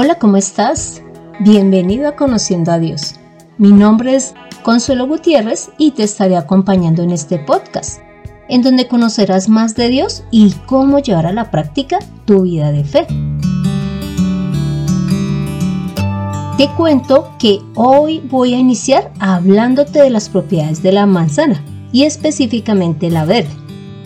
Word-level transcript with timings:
Hola, 0.00 0.14
¿cómo 0.14 0.36
estás? 0.36 1.02
Bienvenido 1.40 2.06
a 2.06 2.14
Conociendo 2.14 2.70
a 2.70 2.78
Dios. 2.78 3.16
Mi 3.56 3.72
nombre 3.72 4.14
es 4.14 4.32
Consuelo 4.62 5.08
Gutiérrez 5.08 5.70
y 5.76 5.90
te 5.90 6.04
estaré 6.04 6.36
acompañando 6.36 7.02
en 7.02 7.10
este 7.10 7.40
podcast, 7.40 7.98
en 8.48 8.62
donde 8.62 8.86
conocerás 8.86 9.48
más 9.48 9.74
de 9.74 9.88
Dios 9.88 10.22
y 10.30 10.54
cómo 10.66 11.00
llevar 11.00 11.26
a 11.26 11.32
la 11.32 11.50
práctica 11.50 11.98
tu 12.26 12.42
vida 12.42 12.70
de 12.70 12.84
fe. 12.84 13.08
Te 16.58 16.68
cuento 16.76 17.32
que 17.40 17.58
hoy 17.74 18.20
voy 18.20 18.54
a 18.54 18.58
iniciar 18.58 19.10
hablándote 19.18 20.00
de 20.00 20.10
las 20.10 20.28
propiedades 20.28 20.80
de 20.80 20.92
la 20.92 21.06
manzana 21.06 21.60
y 21.90 22.04
específicamente 22.04 23.10
la 23.10 23.24
verde. 23.24 23.50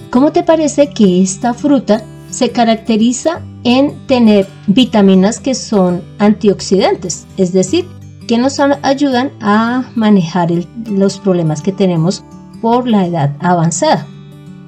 ¿Cómo 0.09 0.33
te 0.33 0.43
parece 0.43 0.89
que 0.89 1.23
esta 1.23 1.53
fruta 1.53 2.03
se 2.31 2.51
caracteriza 2.51 3.43
en 3.65 4.07
tener 4.07 4.47
vitaminas 4.67 5.41
que 5.41 5.55
son 5.55 6.03
antioxidantes, 6.19 7.27
es 7.37 7.53
decir, 7.53 7.87
que 8.27 8.39
nos 8.39 8.59
ayudan 8.61 9.33
a 9.41 9.91
manejar 9.95 10.51
los 10.87 11.19
problemas 11.19 11.63
que 11.63 11.73
tenemos 11.73 12.25
por 12.61 12.89
la 12.89 13.07
edad 13.07 13.37
avanzada, 13.41 14.07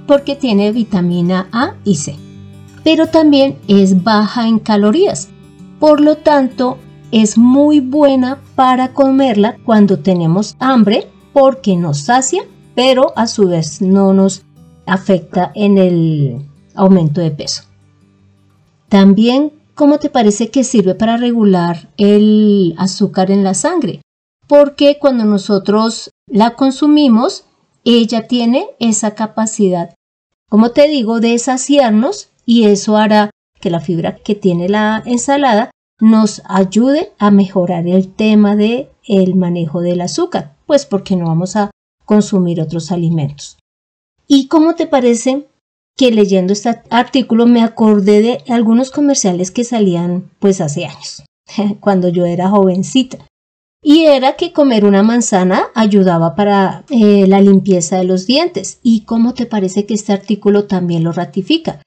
porque 0.07 0.37
tiene 0.37 0.73
vitamina 0.73 1.49
A 1.53 1.75
y 1.85 1.97
C. 1.97 2.17
Pero 2.83 3.07
también 3.07 3.57
es 3.69 4.03
baja 4.03 4.47
en 4.47 4.59
calorías, 4.59 5.29
por 5.81 6.01
lo 6.01 6.17
tanto 6.17 6.79
es 7.11 7.39
muy 7.39 7.81
buena 7.81 8.41
para 8.55 8.93
comerla 8.93 9.57
cuando 9.65 10.01
tenemos 10.01 10.57
hambre 10.59 11.07
porque 11.33 11.77
nos 11.77 11.99
sacia, 12.01 12.43
pero 12.75 13.13
a 13.17 13.27
su 13.27 13.49
vez 13.49 13.81
no 13.81 14.13
nos 14.13 14.45
afecta 14.87 15.53
en 15.55 15.79
el 15.79 16.47
aumento 16.75 17.21
de 17.21 17.31
peso. 17.31 17.63
También, 18.95 19.53
¿cómo 19.75 19.99
te 19.99 20.09
parece 20.09 20.53
que 20.53 20.63
sirve 20.63 20.95
para 20.95 21.17
regular 21.17 21.91
el 21.97 22.77
azúcar 22.79 23.33
en 23.33 23.43
la 23.43 23.55
sangre? 23.55 24.03
Porque 24.47 24.99
cuando 25.01 25.25
nosotros 25.25 26.13
la 26.29 26.55
consumimos, 26.55 27.45
ella 27.83 28.29
tiene 28.29 28.69
esa 28.79 29.17
capacidad, 29.17 29.93
como 30.49 30.71
te 30.71 30.87
digo, 30.87 31.19
de 31.19 31.37
saciarnos 31.41 32.29
y 32.47 32.67
eso 32.67 32.97
hará 32.97 33.31
que 33.61 33.69
la 33.69 33.81
fibra 33.81 34.15
que 34.15 34.37
tiene 34.37 34.69
la 34.69 35.03
ensalada 35.05 35.73
nos 35.99 36.43
ayude 36.45 37.11
a 37.19 37.33
mejorar 37.33 37.89
el 37.89 38.15
tema 38.15 38.55
de 38.55 38.93
el 39.09 39.35
manejo 39.35 39.81
del 39.81 40.03
azúcar, 40.03 40.55
pues 40.67 40.87
porque 40.87 41.17
no 41.17 41.27
vamos 41.27 41.57
a 41.57 41.73
consumir 42.05 42.61
otros 42.61 42.93
alimentos. 42.93 43.59
¿Y 44.29 44.47
cómo 44.47 44.77
te 44.77 44.87
parece 44.87 45.49
que 45.97 46.11
leyendo 46.11 46.53
este 46.53 46.83
artículo 46.91 47.47
me 47.47 47.63
acordé 47.63 48.21
de 48.21 48.53
algunos 48.53 48.91
comerciales 48.91 49.51
que 49.51 49.65
salían 49.65 50.31
pues 50.39 50.61
hace 50.61 50.87
años, 50.87 51.23
cuando 51.81 52.09
yo 52.09 52.25
era 52.25 52.49
jovencita. 52.49 53.19
Y 53.87 54.07
era 54.07 54.35
que 54.37 54.53
comer 54.53 54.87
una 54.87 55.03
manzana 55.03 55.67
ayudaba 55.75 56.35
para 56.35 56.85
eh, 56.89 57.27
la 57.29 57.43
limpieza 57.43 57.99
de 57.99 58.05
los 58.05 58.27
dientes. 58.27 58.79
¿Y 58.83 59.03
cómo 59.03 59.35
te 59.35 59.45
parece 59.45 59.85
que 59.85 59.93
este 59.93 60.15
artículo 60.15 60.65
también 60.65 61.05
lo 61.05 61.13
ratifica? 61.13 61.83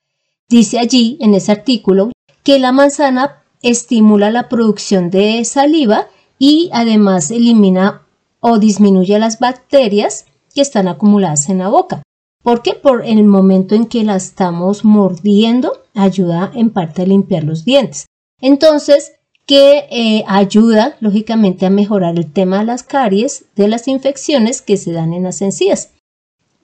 Dice 0.48 0.78
allí, 0.78 1.18
en 1.22 1.34
ese 1.34 1.52
artículo, 1.52 2.12
que 2.44 2.60
la 2.60 2.72
manzana 2.72 3.42
estimula 3.64 4.30
la 4.30 4.48
producción 4.48 5.10
de 5.10 5.44
saliva 5.44 6.08
y 6.38 6.70
además 6.72 7.32
elimina 7.32 8.04
o 8.42 8.60
disminuye 8.60 9.18
las 9.18 9.40
bacterias 9.40 10.28
que 10.54 10.62
están 10.62 10.88
acumuladas 10.88 11.50
en 11.50 11.58
la 11.58 11.70
boca 11.70 12.04
porque 12.48 12.76
por 12.76 13.06
el 13.06 13.26
momento 13.26 13.76
en 13.76 13.88
que 13.88 14.06
la 14.06 14.16
estamos 14.16 14.86
mordiendo 14.86 15.84
ayuda 15.94 16.50
en 16.56 16.70
parte 16.70 17.02
a 17.02 17.06
limpiar 17.06 17.44
los 17.44 17.66
dientes. 17.66 18.06
Entonces, 18.40 19.12
que 19.46 19.86
eh, 19.92 20.24
ayuda 20.30 20.96
lógicamente 21.02 21.66
a 21.66 21.70
mejorar 21.70 22.16
el 22.16 22.32
tema 22.32 22.60
de 22.60 22.64
las 22.64 22.84
caries, 22.84 23.44
de 23.58 23.68
las 23.68 23.90
infecciones 23.90 24.62
que 24.62 24.78
se 24.78 24.94
dan 24.94 25.12
en 25.12 25.24
las 25.24 25.42
encías. 25.42 25.90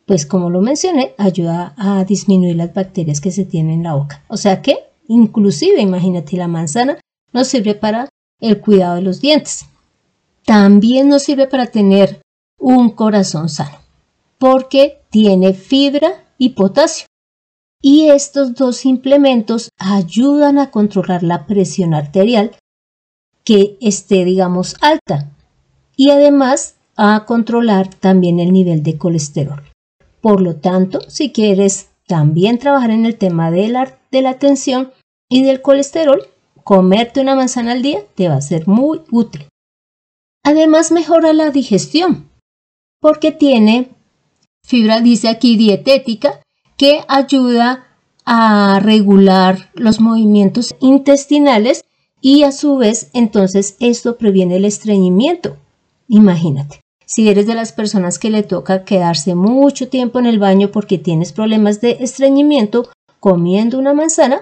Pues 0.06 0.26
como 0.26 0.50
lo 0.50 0.62
mencioné, 0.62 1.16
ayuda 1.18 1.74
a 1.76 2.06
disminuir 2.06 2.56
las 2.56 2.74
bacterias 2.74 3.20
que 3.20 3.34
se 3.34 3.44
tienen 3.44 3.80
en 3.80 3.84
la 3.84 3.96
boca. 3.96 4.24
O 4.30 4.38
sea 4.38 4.62
que, 4.62 4.78
inclusive, 5.10 5.82
imagínate, 5.82 6.38
la 6.38 6.48
manzana 6.48 6.98
nos 7.34 7.50
sirve 7.50 7.76
para 7.76 8.08
el 8.40 8.62
cuidado 8.62 8.96
de 8.96 9.02
los 9.02 9.20
dientes. 9.20 9.66
También 10.46 11.10
nos 11.10 11.24
sirve 11.24 11.46
para 11.46 11.66
tener 11.66 12.22
un 12.58 12.90
corazón 12.92 13.50
sano 13.50 13.83
porque 14.44 15.00
tiene 15.10 15.54
fibra 15.54 16.26
y 16.38 16.50
potasio. 16.50 17.08
Y 17.82 18.10
estos 18.10 18.56
dos 18.56 18.86
implementos 18.86 19.70
ayudan 19.78 20.60
a 20.60 20.70
controlar 20.70 21.24
la 21.24 21.46
presión 21.46 21.94
arterial 21.94 22.52
que 23.46 23.78
esté, 23.80 24.26
digamos, 24.26 24.76
alta 24.82 25.32
y 25.96 26.10
además 26.10 26.76
a 26.98 27.24
controlar 27.26 27.88
también 27.96 28.42
el 28.42 28.52
nivel 28.52 28.84
de 28.84 28.98
colesterol. 28.98 29.64
Por 30.20 30.42
lo 30.42 30.58
tanto, 30.58 31.00
si 31.08 31.32
quieres 31.32 31.92
también 32.06 32.60
trabajar 32.60 32.92
en 32.92 33.06
el 33.06 33.18
tema 33.18 33.50
de 33.50 33.70
la, 33.70 33.98
de 34.12 34.22
la 34.22 34.40
tensión 34.40 34.92
y 35.30 35.44
del 35.44 35.62
colesterol, 35.62 36.22
comerte 36.66 37.22
una 37.22 37.36
manzana 37.36 37.72
al 37.72 37.82
día 37.82 38.02
te 38.16 38.28
va 38.28 38.36
a 38.36 38.42
ser 38.42 38.68
muy 38.68 39.04
útil. 39.10 39.48
Además 40.44 40.92
mejora 40.92 41.32
la 41.32 41.50
digestión 41.50 42.30
porque 43.00 43.32
tiene 43.32 43.94
Fibra 44.66 45.02
dice 45.02 45.28
aquí 45.28 45.58
dietética, 45.58 46.40
que 46.78 47.02
ayuda 47.08 47.88
a 48.26 48.80
regular 48.82 49.70
los 49.76 50.00
movimientos 50.00 50.76
intestinales 50.80 51.84
y 52.22 52.44
a 52.44 52.52
su 52.52 52.78
vez 52.78 53.10
entonces 53.14 53.76
esto 53.80 54.18
previene 54.18 54.56
el 54.56 54.66
estreñimiento. 54.66 55.58
Imagínate, 56.08 56.80
si 57.06 57.30
eres 57.30 57.48
de 57.48 57.56
las 57.56 57.74
personas 57.74 58.18
que 58.18 58.30
le 58.30 58.44
toca 58.44 58.86
quedarse 58.86 59.36
mucho 59.36 59.90
tiempo 59.90 60.20
en 60.20 60.26
el 60.26 60.40
baño 60.40 60.72
porque 60.72 60.98
tienes 60.98 61.34
problemas 61.34 61.82
de 61.82 61.98
estreñimiento, 62.00 62.90
comiendo 63.20 63.78
una 63.78 63.94
manzana, 63.94 64.42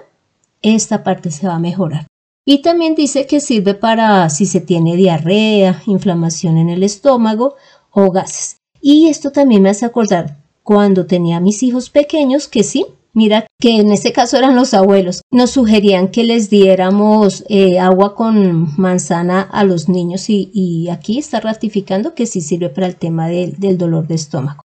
esta 0.61 1.03
parte 1.03 1.31
se 1.31 1.47
va 1.47 1.55
a 1.55 1.59
mejorar. 1.59 2.07
Y 2.45 2.61
también 2.61 2.95
dice 2.95 3.27
que 3.27 3.39
sirve 3.39 3.73
para 3.73 4.29
si 4.29 4.45
se 4.45 4.61
tiene 4.61 4.95
diarrea, 4.95 5.81
inflamación 5.85 6.57
en 6.57 6.69
el 6.69 6.83
estómago 6.83 7.55
o 7.91 8.11
gases. 8.11 8.60
Y 8.81 9.07
esto 9.07 9.31
también 9.31 9.61
me 9.61 9.69
hace 9.69 9.85
acordar 9.85 10.37
cuando 10.63 11.05
tenía 11.05 11.39
mis 11.39 11.63
hijos 11.63 11.89
pequeños 11.89 12.47
que 12.47 12.63
sí, 12.63 12.85
Mira 13.13 13.45
que 13.59 13.77
en 13.77 13.91
este 13.91 14.13
caso 14.13 14.37
eran 14.37 14.55
los 14.55 14.73
abuelos. 14.73 15.21
Nos 15.31 15.51
sugerían 15.51 16.07
que 16.07 16.23
les 16.23 16.49
diéramos 16.49 17.43
eh, 17.49 17.77
agua 17.77 18.15
con 18.15 18.73
manzana 18.79 19.41
a 19.41 19.65
los 19.65 19.89
niños 19.89 20.29
y, 20.29 20.87
aquí 20.89 21.19
está 21.19 21.41
ratificando 21.41 22.15
que 22.15 22.25
sí 22.25 22.41
sirve 22.41 22.69
para 22.69 22.87
el 22.87 22.95
tema 22.95 23.27
del 23.27 23.77
dolor 23.77 24.07
de 24.07 24.15
estómago. 24.15 24.61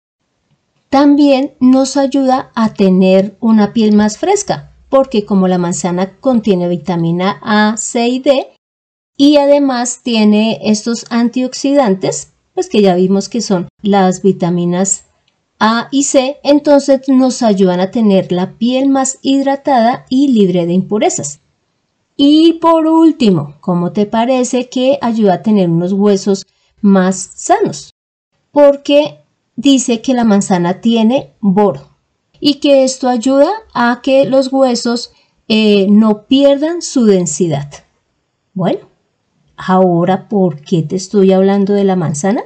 También 0.91 1.55
nos 1.59 1.97
ayuda 1.97 2.51
a 2.55 2.75
tener 2.75 3.37
una 3.41 3.73
piel 3.73 3.97
más 3.97 4.19
fresca 4.19 4.73
porque 4.89 5.25
como 5.25 5.49
la 5.49 5.59
manzana 5.59 6.19
contiene 6.21 6.69
vitamina 6.69 7.41
A, 7.43 7.77
C 7.77 8.07
y 8.09 8.19
D 8.21 8.49
y 9.17 9.39
además 9.39 10.01
tiene 10.03 10.61
estos 10.63 11.07
antioxidantes, 11.11 12.34
pues 12.55 12.69
que 12.69 12.81
ya 12.81 12.95
vimos 12.95 13.29
que 13.29 13.41
son 13.41 13.69
las 13.83 14.23
vitaminas 14.23 15.05
A 15.59 15.89
y 15.91 16.05
C, 16.05 16.39
entonces 16.43 17.09
nos 17.09 17.43
ayudan 17.43 17.81
a 17.81 17.91
tener 17.91 18.33
la 18.33 18.53
piel 18.53 18.89
más 18.89 19.19
hidratada 19.23 20.07
y 20.09 20.29
libre 20.29 20.67
de 20.67 20.73
impurezas. 20.73 21.41
Y 22.17 22.55
por 22.55 22.87
último, 22.87 23.57
¿cómo 23.61 23.93
te 23.93 24.07
parece 24.07 24.69
que 24.69 24.99
ayuda 25.03 25.35
a 25.35 25.43
tener 25.43 25.69
unos 25.69 25.93
huesos 25.93 26.47
más 26.81 27.31
sanos? 27.35 27.91
Porque 28.53 29.19
dice 29.57 30.01
que 30.01 30.15
la 30.15 30.25
manzana 30.25 30.81
tiene 30.81 31.33
boro 31.41 31.89
y 32.39 32.55
que 32.55 32.85
esto 32.85 33.09
ayuda 33.09 33.49
a 33.73 34.01
que 34.03 34.27
los 34.27 34.53
huesos 34.53 35.13
eh, 35.49 35.87
no 35.89 36.27
pierdan 36.27 36.83
su 36.83 37.05
densidad. 37.05 37.71
Bueno, 38.53 38.89
Ahora, 39.57 40.29
¿por 40.29 40.61
qué 40.61 40.83
te 40.83 40.97
estoy 40.97 41.33
hablando 41.33 41.75
de 41.75 41.85
la 41.85 41.97
manzana? 41.97 42.43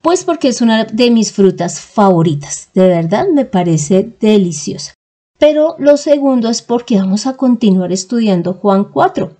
Pues 0.00 0.24
porque 0.24 0.48
es 0.48 0.60
una 0.60 0.84
de 0.84 1.10
mis 1.10 1.32
frutas 1.32 1.80
favoritas. 1.80 2.70
De 2.74 2.86
verdad 2.86 3.26
me 3.32 3.44
parece 3.44 4.12
deliciosa. 4.20 4.94
Pero 5.38 5.76
lo 5.78 5.96
segundo 5.96 6.48
es 6.48 6.62
porque 6.62 6.98
vamos 6.98 7.26
a 7.26 7.36
continuar 7.36 7.92
estudiando 7.92 8.54
Juan 8.54 8.84
4 8.84 9.32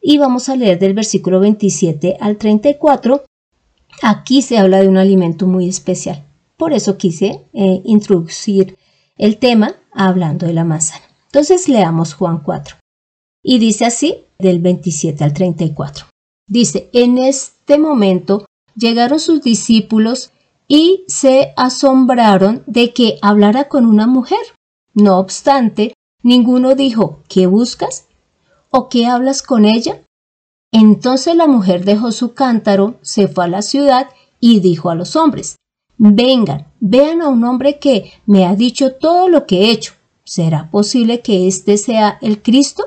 y 0.00 0.18
vamos 0.18 0.48
a 0.48 0.56
leer 0.56 0.78
del 0.78 0.94
versículo 0.94 1.40
27 1.40 2.18
al 2.20 2.36
34. 2.36 3.24
Aquí 4.02 4.42
se 4.42 4.58
habla 4.58 4.80
de 4.80 4.88
un 4.88 4.96
alimento 4.96 5.46
muy 5.46 5.68
especial. 5.68 6.24
Por 6.56 6.72
eso 6.72 6.96
quise 6.96 7.44
eh, 7.52 7.82
introducir 7.84 8.76
el 9.16 9.38
tema 9.38 9.74
hablando 9.92 10.46
de 10.46 10.52
la 10.52 10.64
manzana. 10.64 11.04
Entonces 11.26 11.68
leamos 11.68 12.14
Juan 12.14 12.40
4. 12.40 12.76
Y 13.44 13.58
dice 13.58 13.84
así, 13.84 14.24
del 14.38 14.60
27 14.60 15.22
al 15.22 15.32
34. 15.32 16.06
Dice, 16.48 16.90
en 16.92 17.18
este 17.18 17.78
momento 17.78 18.46
llegaron 18.74 19.20
sus 19.20 19.40
discípulos 19.42 20.32
y 20.66 21.04
se 21.06 21.52
asombraron 21.56 22.64
de 22.66 22.92
que 22.92 23.18
hablara 23.22 23.68
con 23.68 23.86
una 23.86 24.08
mujer. 24.08 24.40
No 24.94 25.20
obstante, 25.20 25.94
ninguno 26.24 26.74
dijo, 26.74 27.20
¿qué 27.28 27.46
buscas? 27.46 28.06
o 28.76 28.88
qué 28.88 29.06
hablas 29.06 29.42
con 29.42 29.64
ella? 29.64 30.02
Entonces 30.72 31.36
la 31.36 31.46
mujer 31.46 31.84
dejó 31.84 32.10
su 32.10 32.34
cántaro, 32.34 32.96
se 33.02 33.28
fue 33.28 33.44
a 33.44 33.48
la 33.48 33.62
ciudad 33.62 34.08
y 34.40 34.58
dijo 34.58 34.90
a 34.90 34.96
los 34.96 35.14
hombres, 35.14 35.54
Vengan, 35.96 36.66
vean 36.80 37.22
a 37.22 37.28
un 37.28 37.44
hombre 37.44 37.78
que 37.78 38.12
me 38.26 38.44
ha 38.44 38.56
dicho 38.56 38.94
todo 38.94 39.28
lo 39.28 39.46
que 39.46 39.60
he 39.60 39.70
hecho. 39.70 39.92
¿Será 40.24 40.72
posible 40.72 41.20
que 41.20 41.46
éste 41.46 41.78
sea 41.78 42.18
el 42.20 42.42
Cristo? 42.42 42.84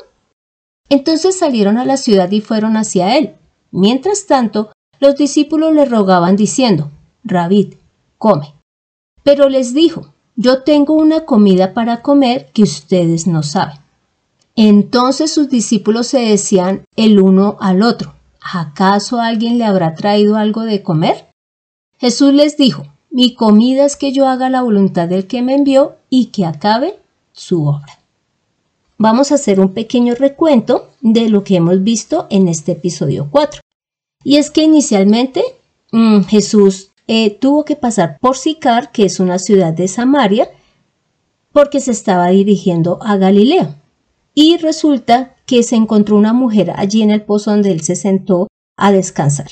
Entonces 0.90 1.38
salieron 1.38 1.78
a 1.78 1.86
la 1.86 1.98
ciudad 1.98 2.32
y 2.32 2.42
fueron 2.42 2.78
hacia 2.78 3.18
él. 3.18 3.36
Mientras 3.72 4.26
tanto, 4.26 4.72
los 5.00 5.16
discípulos 5.16 5.74
le 5.74 5.86
rogaban 5.86 6.36
diciendo, 6.36 6.90
Rabid, 7.24 7.76
come. 8.18 8.54
Pero 9.24 9.50
les 9.50 9.74
dijo, 9.74 10.14
yo 10.36 10.64
tengo 10.64 10.94
una 10.94 11.26
comida 11.26 11.74
para 11.74 12.02
comer 12.02 12.50
que 12.54 12.64
ustedes 12.64 13.28
no 13.28 13.44
saben. 13.44 13.80
Entonces 14.56 15.34
sus 15.34 15.50
discípulos 15.50 16.08
se 16.08 16.20
decían 16.20 16.86
el 16.96 17.20
uno 17.20 17.58
al 17.60 17.84
otro, 17.84 18.16
¿acaso 18.42 19.20
alguien 19.20 19.58
le 19.58 19.66
habrá 19.66 19.94
traído 19.94 20.36
algo 20.36 20.64
de 20.64 20.82
comer? 20.82 21.28
Jesús 22.00 22.34
les 22.34 22.58
dijo, 22.58 22.86
mi 23.10 23.34
comida 23.34 23.86
es 23.86 23.96
que 23.96 24.12
yo 24.12 24.28
haga 24.28 24.50
la 24.50 24.62
voluntad 24.62 25.08
del 25.08 25.28
que 25.28 25.42
me 25.42 25.56
envió 25.56 25.96
y 26.10 26.28
que 26.28 26.46
acabe 26.46 27.00
su 27.34 27.68
obra. 27.68 27.97
Vamos 28.98 29.32
a 29.32 29.36
hacer 29.36 29.60
un 29.60 29.74
pequeño 29.74 30.16
recuento 30.16 30.90
de 31.02 31.30
lo 31.30 31.44
que 31.44 31.56
hemos 31.56 31.84
visto 31.84 32.28
en 32.30 32.48
este 32.48 32.74
episodio 32.74 33.28
4. 33.32 33.62
Y 34.24 34.38
es 34.38 34.50
que 34.50 34.64
inicialmente 34.64 35.44
mm, 35.92 36.22
Jesús 36.24 36.92
eh, 37.08 37.32
tuvo 37.32 37.64
que 37.64 37.76
pasar 37.76 38.18
por 38.20 38.38
Sicar, 38.38 38.92
que 38.92 39.06
es 39.06 39.20
una 39.20 39.40
ciudad 39.40 39.74
de 39.74 39.88
Samaria, 39.88 40.50
porque 41.52 41.80
se 41.80 41.92
estaba 41.92 42.28
dirigiendo 42.28 43.00
a 43.02 43.18
Galilea. 43.18 43.76
Y 44.34 44.58
resulta 44.58 45.36
que 45.46 45.64
se 45.64 45.76
encontró 45.76 46.16
una 46.18 46.34
mujer 46.34 46.74
allí 46.76 47.02
en 47.02 47.12
el 47.12 47.22
pozo 47.22 47.52
donde 47.52 47.72
él 47.72 47.82
se 47.82 47.96
sentó 47.96 48.48
a 48.78 48.92
descansar. 48.92 49.48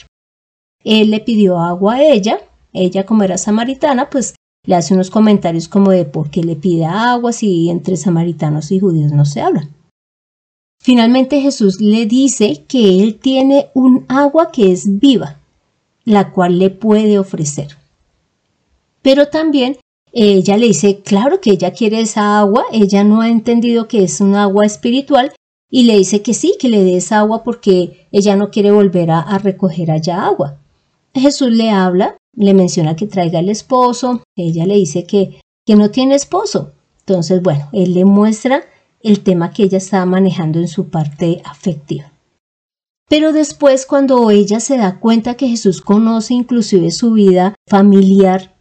Él 0.84 1.12
le 1.12 1.20
pidió 1.20 1.60
agua 1.60 1.96
a 1.96 2.04
ella 2.04 2.40
ella 2.76 3.06
como 3.06 3.24
era 3.24 3.38
samaritana, 3.38 4.10
pues 4.10 4.36
le 4.66 4.76
hace 4.76 4.94
unos 4.94 5.10
comentarios 5.10 5.68
como 5.68 5.92
de 5.92 6.06
por 6.06 6.30
qué 6.30 6.44
le 6.44 6.56
pide 6.56 6.86
agua 6.86 7.32
si 7.32 7.70
entre 7.70 7.98
samaritanos 7.98 8.72
y 8.72 8.80
judíos 8.80 9.12
no 9.12 9.26
se 9.26 9.42
hablan. 9.42 9.70
Finalmente 10.82 11.42
Jesús 11.42 11.82
le 11.82 12.06
dice 12.06 12.64
que 12.68 13.02
él 13.02 13.16
tiene 13.16 13.70
un 13.74 14.06
agua 14.08 14.52
que 14.52 14.72
es 14.72 15.00
viva, 15.00 15.40
la 16.04 16.32
cual 16.32 16.60
le 16.60 16.70
puede 16.70 17.18
ofrecer. 17.18 17.78
Pero 19.02 19.28
también 19.28 19.78
ella 20.12 20.58
le 20.58 20.68
dice, 20.68 21.02
claro 21.02 21.42
que 21.42 21.52
ella 21.52 21.72
quiere 21.72 22.02
esa 22.02 22.40
agua, 22.40 22.66
ella 22.72 23.04
no 23.04 23.22
ha 23.22 23.30
entendido 23.30 23.88
que 23.88 24.04
es 24.04 24.22
un 24.22 24.36
agua 24.36 24.66
espiritual 24.66 25.34
y 25.70 25.84
le 25.84 25.98
dice 25.98 26.22
que 26.22 26.34
sí, 26.34 26.56
que 26.60 26.70
le 26.70 26.84
dé 26.84 26.98
esa 26.98 27.20
agua 27.20 27.44
porque 27.44 28.08
ella 28.12 28.36
no 28.36 28.50
quiere 28.50 28.72
volver 28.72 29.12
a, 29.12 29.20
a 29.20 29.38
recoger 29.40 29.92
allá 29.92 30.26
agua. 30.26 30.58
Jesús 31.14 31.52
le 31.52 31.72
habla 31.72 32.16
le 32.36 32.54
menciona 32.54 32.96
que 32.96 33.08
traiga 33.08 33.40
el 33.40 33.50
esposo, 33.50 34.24
ella 34.36 34.66
le 34.66 34.76
dice 34.76 35.06
que, 35.06 35.42
que 35.66 35.76
no 35.76 35.92
tiene 35.92 36.16
esposo. 36.16 36.72
Entonces, 37.00 37.42
bueno, 37.42 37.70
él 37.72 37.94
le 37.94 38.06
muestra 38.06 38.64
el 39.02 39.22
tema 39.22 39.52
que 39.52 39.64
ella 39.64 39.78
estaba 39.78 40.06
manejando 40.06 40.60
en 40.60 40.68
su 40.68 40.90
parte 40.90 41.42
afectiva. 41.46 42.12
Pero 43.08 43.34
después, 43.34 43.86
cuando 43.86 44.32
ella 44.32 44.60
se 44.60 44.78
da 44.78 45.00
cuenta 45.00 45.36
que 45.36 45.48
Jesús 45.48 45.82
conoce 45.82 46.34
inclusive 46.34 46.90
su 46.90 47.14
vida 47.14 47.54
familiar, 47.70 48.56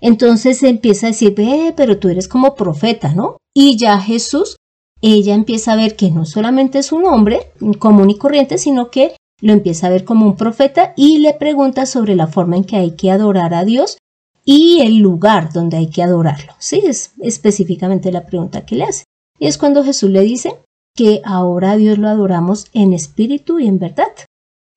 entonces 0.00 0.62
empieza 0.62 1.06
a 1.06 1.10
decir, 1.10 1.34
ve, 1.34 1.74
pero 1.76 1.98
tú 1.98 2.08
eres 2.08 2.26
como 2.26 2.54
profeta, 2.54 3.12
¿no? 3.14 3.36
Y 3.54 3.76
ya 3.76 4.00
Jesús, 4.00 4.56
ella 5.02 5.34
empieza 5.34 5.72
a 5.72 5.76
ver 5.76 5.94
que 5.96 6.10
no 6.10 6.24
solamente 6.24 6.78
es 6.78 6.92
un 6.92 7.04
hombre 7.04 7.52
común 7.78 8.08
y 8.08 8.16
corriente, 8.16 8.56
sino 8.56 8.90
que 8.90 9.14
lo 9.40 9.52
empieza 9.52 9.86
a 9.86 9.90
ver 9.90 10.04
como 10.04 10.26
un 10.26 10.36
profeta 10.36 10.92
y 10.96 11.18
le 11.18 11.34
pregunta 11.34 11.86
sobre 11.86 12.14
la 12.14 12.26
forma 12.26 12.56
en 12.56 12.64
que 12.64 12.76
hay 12.76 12.92
que 12.92 13.10
adorar 13.10 13.54
a 13.54 13.64
Dios 13.64 13.98
y 14.44 14.80
el 14.80 14.98
lugar 14.98 15.52
donde 15.52 15.76
hay 15.76 15.88
que 15.88 16.02
adorarlo. 16.02 16.54
Sí, 16.58 16.82
es 16.84 17.12
específicamente 17.20 18.12
la 18.12 18.26
pregunta 18.26 18.64
que 18.64 18.76
le 18.76 18.84
hace. 18.84 19.04
Y 19.38 19.46
es 19.46 19.58
cuando 19.58 19.84
Jesús 19.84 20.10
le 20.10 20.20
dice 20.22 20.54
que 20.94 21.22
ahora 21.24 21.72
a 21.72 21.76
Dios 21.76 21.98
lo 21.98 22.08
adoramos 22.08 22.66
en 22.72 22.92
espíritu 22.92 23.58
y 23.58 23.66
en 23.66 23.78
verdad, 23.78 24.12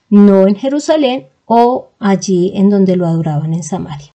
no 0.10 0.48
en 0.48 0.56
Jerusalén 0.56 1.28
o 1.46 1.90
allí 2.00 2.52
en 2.56 2.70
donde 2.70 2.96
lo 2.96 3.06
adoraban 3.06 3.54
en 3.54 3.64
Samaria. 3.64 4.12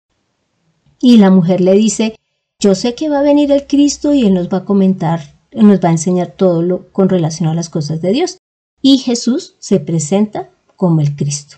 Y 1.01 1.19
la 1.19 1.31
mujer 1.31 1.61
le 1.61 1.73
dice, 1.73 2.17
yo 2.59 2.75
sé 2.75 2.95
que 2.95 3.09
va 3.09 3.21
a 3.21 3.23
venir 3.23 3.53
el 3.53 3.67
Cristo 3.67 4.13
y 4.13 4.27
Él 4.27 4.35
nos 4.35 4.49
va 4.49 4.59
a 4.59 4.65
comentar, 4.65 5.21
nos 5.53 5.81
va 5.81 5.89
a 5.89 5.93
enseñar 5.93 6.29
todo 6.29 6.63
lo 6.63 6.89
con 6.93 7.09
relación 7.09 7.49
a 7.49 7.55
las 7.55 7.69
cosas 7.69 8.01
de 8.01 8.13
Dios 8.13 8.39
y 8.85 8.99
Jesús 8.99 9.55
se 9.61 9.81
presenta 9.81 10.51
como 10.77 11.01
el 11.01 11.17
Cristo. 11.17 11.57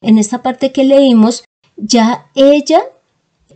En 0.00 0.18
esta 0.18 0.40
parte 0.40 0.70
que 0.70 0.84
leímos, 0.84 1.42
ya 1.76 2.30
ella 2.36 2.80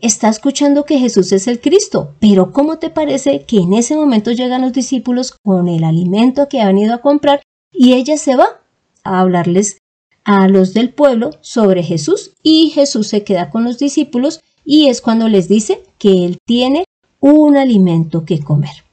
está 0.00 0.28
escuchando 0.28 0.84
que 0.84 0.98
Jesús 0.98 1.30
es 1.30 1.46
el 1.46 1.60
Cristo, 1.60 2.16
pero 2.18 2.50
¿cómo 2.50 2.80
te 2.80 2.90
parece 2.90 3.44
que 3.44 3.58
en 3.58 3.72
ese 3.72 3.94
momento 3.94 4.32
llegan 4.32 4.62
los 4.62 4.72
discípulos 4.72 5.32
con 5.44 5.68
el 5.68 5.84
alimento 5.84 6.48
que 6.48 6.60
han 6.60 6.76
ido 6.76 6.94
a 6.94 7.00
comprar 7.00 7.40
y 7.72 7.92
ella 7.92 8.16
se 8.16 8.34
va 8.34 8.60
a 9.04 9.20
hablarles 9.20 9.78
a 10.24 10.48
los 10.48 10.74
del 10.74 10.90
pueblo 10.90 11.30
sobre 11.40 11.84
Jesús 11.84 12.32
y 12.42 12.70
Jesús 12.70 13.06
se 13.06 13.22
queda 13.22 13.50
con 13.50 13.62
los 13.62 13.78
discípulos 13.78 14.40
y 14.64 14.88
es 14.88 15.00
cuando 15.00 15.28
les 15.28 15.48
dice 15.48 15.84
que 15.98 16.24
él 16.24 16.38
tiene 16.44 16.84
un 17.20 17.56
alimento 17.56 18.24
que 18.24 18.40
comer. 18.40 18.84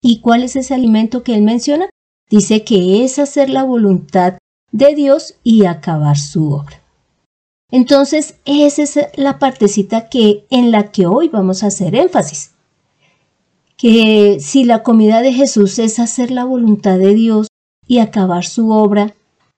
¿Y 0.00 0.20
cuál 0.20 0.44
es 0.44 0.56
ese 0.56 0.72
alimento 0.72 1.22
que 1.22 1.34
él 1.34 1.42
menciona? 1.42 1.90
Dice 2.32 2.64
que 2.64 3.04
es 3.04 3.18
hacer 3.18 3.50
la 3.50 3.62
voluntad 3.62 4.38
de 4.70 4.94
Dios 4.94 5.34
y 5.42 5.66
acabar 5.66 6.16
su 6.16 6.54
obra. 6.54 6.82
Entonces, 7.70 8.36
esa 8.46 8.82
es 8.82 8.98
la 9.16 9.38
partecita 9.38 10.08
que 10.08 10.46
en 10.48 10.70
la 10.70 10.92
que 10.92 11.06
hoy 11.06 11.28
vamos 11.28 11.62
a 11.62 11.66
hacer 11.66 11.94
énfasis. 11.94 12.52
Que 13.76 14.38
si 14.40 14.64
la 14.64 14.82
comida 14.82 15.20
de 15.20 15.34
Jesús 15.34 15.78
es 15.78 15.98
hacer 15.98 16.30
la 16.30 16.46
voluntad 16.46 16.98
de 16.98 17.12
Dios 17.12 17.48
y 17.86 17.98
acabar 17.98 18.46
su 18.46 18.70
obra, 18.70 19.14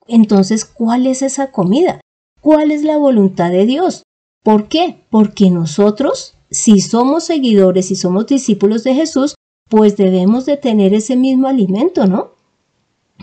entonces, 0.09 0.65
¿cuál 0.65 1.07
es 1.07 1.23
esa 1.23 1.53
comida? 1.53 2.01
¿Cuál 2.41 2.73
es 2.73 2.83
la 2.83 2.99
voluntad 2.99 3.53
de 3.53 3.67
Dios? 3.67 4.03
¿Por 4.43 4.67
qué? 4.67 5.05
Porque 5.11 5.49
nosotros, 5.49 6.35
si 6.51 6.81
somos 6.81 7.23
seguidores 7.23 7.93
y 7.93 7.95
somos 7.95 8.27
discípulos 8.27 8.83
de 8.83 8.95
Jesús, 8.95 9.37
pues 9.71 9.97
debemos 9.97 10.45
de 10.45 10.57
tener 10.57 10.93
ese 10.93 11.15
mismo 11.15 11.47
alimento, 11.47 12.09
¿no? 12.09 12.34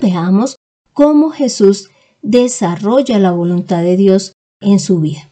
Veamos 0.02 0.56
cómo 0.94 1.30
Jesús 1.30 1.90
desarrolla 2.22 3.20
la 3.20 3.32
voluntad 3.32 3.84
de 3.84 3.96
Dios 3.96 4.34
en 4.60 4.80
su 4.80 5.00
vida. 5.00 5.30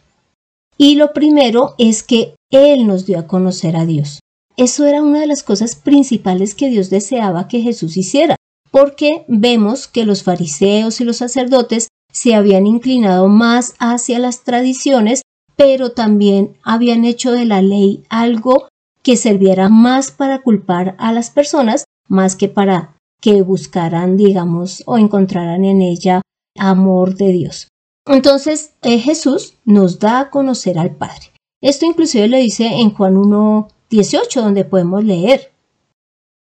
Y 0.78 0.94
lo 0.94 1.12
primero 1.12 1.74
es 1.76 2.02
que 2.02 2.34
Él 2.50 2.86
nos 2.86 3.04
dio 3.04 3.18
a 3.18 3.26
conocer 3.26 3.76
a 3.76 3.84
Dios. 3.84 4.20
Eso 4.56 4.86
era 4.86 5.02
una 5.02 5.20
de 5.20 5.26
las 5.26 5.42
cosas 5.42 5.74
principales 5.74 6.54
que 6.54 6.70
Dios 6.70 6.88
deseaba 6.88 7.48
que 7.48 7.60
Jesús 7.60 7.96
hiciera, 7.96 8.36
porque 8.70 9.24
vemos 9.28 9.88
que 9.88 10.04
los 10.04 10.22
fariseos 10.22 11.00
y 11.00 11.04
los 11.04 11.16
sacerdotes 11.16 11.88
se 12.12 12.34
habían 12.34 12.66
inclinado 12.66 13.28
más 13.28 13.74
hacia 13.78 14.18
las 14.18 14.42
tradiciones, 14.42 15.22
pero 15.56 15.92
también 15.92 16.56
habían 16.62 17.04
hecho 17.04 17.32
de 17.32 17.44
la 17.44 17.60
ley 17.60 18.04
algo 18.08 18.68
que 19.02 19.16
serviera 19.16 19.68
más 19.68 20.10
para 20.10 20.42
culpar 20.42 20.94
a 20.98 21.12
las 21.12 21.30
personas 21.30 21.84
más 22.08 22.36
que 22.36 22.48
para 22.48 22.96
que 23.20 23.42
buscaran, 23.42 24.16
digamos, 24.16 24.82
o 24.86 24.98
encontraran 24.98 25.64
en 25.64 25.82
ella 25.82 26.22
amor 26.58 27.14
de 27.16 27.32
Dios. 27.32 27.68
Entonces 28.06 28.72
eh, 28.82 28.98
Jesús 28.98 29.54
nos 29.64 29.98
da 29.98 30.20
a 30.20 30.30
conocer 30.30 30.78
al 30.78 30.96
Padre. 30.96 31.32
Esto 31.62 31.86
inclusive 31.86 32.28
lo 32.28 32.38
dice 32.38 32.66
en 32.66 32.90
Juan 32.94 33.16
1, 33.16 33.68
18, 33.90 34.42
donde 34.42 34.64
podemos 34.64 35.04
leer. 35.04 35.52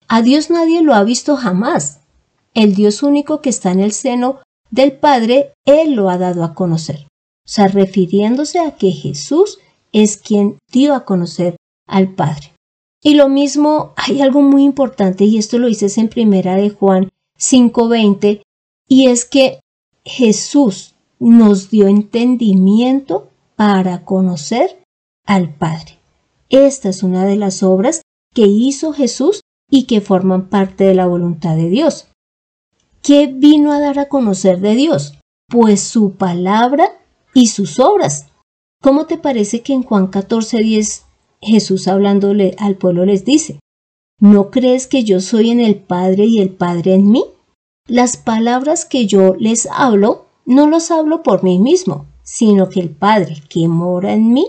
A 0.07 0.21
Dios 0.21 0.49
nadie 0.49 0.81
lo 0.81 0.93
ha 0.93 1.03
visto 1.03 1.35
jamás. 1.35 2.01
El 2.53 2.75
Dios 2.75 3.03
único 3.03 3.41
que 3.41 3.49
está 3.49 3.71
en 3.71 3.79
el 3.79 3.91
seno 3.91 4.39
del 4.71 4.93
Padre, 4.93 5.53
Él 5.65 5.93
lo 5.93 6.09
ha 6.09 6.17
dado 6.17 6.43
a 6.43 6.53
conocer. 6.53 7.07
O 7.45 7.51
sea, 7.51 7.67
refiriéndose 7.67 8.59
a 8.59 8.75
que 8.75 8.91
Jesús 8.91 9.59
es 9.91 10.17
quien 10.17 10.59
dio 10.71 10.93
a 10.93 11.05
conocer 11.05 11.55
al 11.87 12.13
Padre. 12.13 12.53
Y 13.01 13.13
lo 13.15 13.29
mismo, 13.29 13.93
hay 13.95 14.21
algo 14.21 14.41
muy 14.41 14.63
importante, 14.63 15.25
y 15.25 15.37
esto 15.37 15.57
lo 15.57 15.67
dices 15.67 15.97
en 15.97 16.09
primera 16.09 16.55
de 16.55 16.69
Juan 16.69 17.09
5:20, 17.37 18.41
y 18.87 19.07
es 19.07 19.25
que 19.25 19.61
Jesús 20.03 20.95
nos 21.19 21.69
dio 21.69 21.87
entendimiento 21.87 23.29
para 23.55 24.03
conocer 24.05 24.83
al 25.25 25.53
Padre. 25.53 25.99
Esta 26.49 26.89
es 26.89 27.03
una 27.03 27.25
de 27.25 27.35
las 27.35 27.61
obras 27.63 28.01
que 28.33 28.47
hizo 28.47 28.93
Jesús 28.93 29.41
y 29.69 29.83
que 29.83 30.01
forman 30.01 30.49
parte 30.49 30.83
de 30.83 30.95
la 30.95 31.05
voluntad 31.05 31.55
de 31.55 31.69
Dios. 31.69 32.07
¿Qué 33.01 33.27
vino 33.27 33.71
a 33.71 33.79
dar 33.79 33.99
a 33.99 34.09
conocer 34.09 34.59
de 34.59 34.75
Dios? 34.75 35.19
Pues 35.47 35.81
su 35.81 36.13
palabra 36.13 36.99
y 37.33 37.47
sus 37.47 37.79
obras. 37.79 38.27
¿Cómo 38.81 39.05
te 39.05 39.17
parece 39.17 39.61
que 39.61 39.73
en 39.73 39.83
Juan 39.83 40.07
14:10 40.07 41.05
Jesús 41.41 41.87
hablándole 41.87 42.55
al 42.57 42.75
pueblo 42.75 43.05
les 43.05 43.25
dice, 43.25 43.59
¿no 44.19 44.51
crees 44.51 44.87
que 44.87 45.03
yo 45.03 45.21
soy 45.21 45.51
en 45.51 45.61
el 45.61 45.75
Padre 45.75 46.25
y 46.25 46.39
el 46.39 46.49
Padre 46.49 46.95
en 46.95 47.11
mí? 47.11 47.23
las 47.89 48.17
palabras 48.17 48.85
que 48.85 49.07
yo 49.07 49.35
les 49.37 49.67
hablo, 49.71 50.27
no 50.45 50.67
los 50.67 50.91
hablo 50.91 51.23
por 51.23 51.43
mí 51.43 51.59
mismo, 51.59 52.05
sino 52.23 52.69
que 52.69 52.79
el 52.79 52.89
Padre 52.91 53.41
que 53.49 53.67
mora 53.67 54.13
en 54.13 54.31
mí 54.31 54.45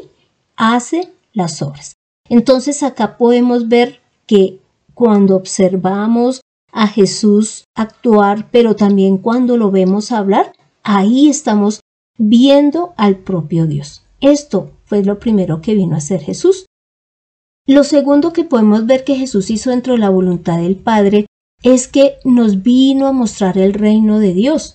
hace 0.56 1.12
las 1.32 1.62
obras. 1.62 1.94
Entonces 2.28 2.82
acá 2.82 3.16
podemos 3.16 3.68
ver 3.68 4.00
que 4.26 4.60
cuando 4.94 5.34
observamos 5.36 6.42
a 6.72 6.86
Jesús 6.86 7.64
actuar, 7.74 8.48
pero 8.50 8.76
también 8.76 9.16
cuando 9.18 9.56
lo 9.56 9.70
vemos 9.70 10.12
hablar, 10.12 10.52
ahí 10.82 11.28
estamos 11.28 11.80
viendo 12.18 12.92
al 12.96 13.16
propio 13.16 13.66
Dios. 13.66 14.04
Esto 14.20 14.70
fue 14.84 15.02
lo 15.02 15.18
primero 15.18 15.62
que 15.62 15.74
vino 15.74 15.94
a 15.94 15.98
hacer 15.98 16.20
Jesús. 16.20 16.66
Lo 17.70 17.84
segundo 17.84 18.32
que 18.32 18.42
podemos 18.42 18.86
ver 18.86 19.04
que 19.04 19.14
Jesús 19.14 19.48
hizo 19.48 19.70
dentro 19.70 19.92
de 19.92 20.00
la 20.00 20.10
voluntad 20.10 20.56
del 20.56 20.74
Padre 20.74 21.26
es 21.62 21.86
que 21.86 22.16
nos 22.24 22.64
vino 22.64 23.06
a 23.06 23.12
mostrar 23.12 23.58
el 23.58 23.74
reino 23.74 24.18
de 24.18 24.34
Dios. 24.34 24.74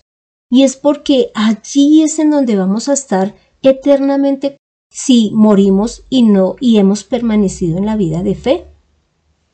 Y 0.50 0.64
es 0.64 0.78
porque 0.78 1.30
allí 1.34 2.04
es 2.04 2.20
en 2.20 2.32
donde 2.32 2.56
vamos 2.56 2.88
a 2.88 2.94
estar 2.94 3.36
eternamente 3.62 4.60
si 4.90 5.30
morimos 5.34 6.04
y 6.10 6.22
no 6.22 6.56
y 6.62 6.78
hemos 6.78 7.04
permanecido 7.04 7.80
en 7.80 7.86
la 7.86 7.98
vida 7.98 8.24
de 8.24 8.34
fe. 8.34 8.66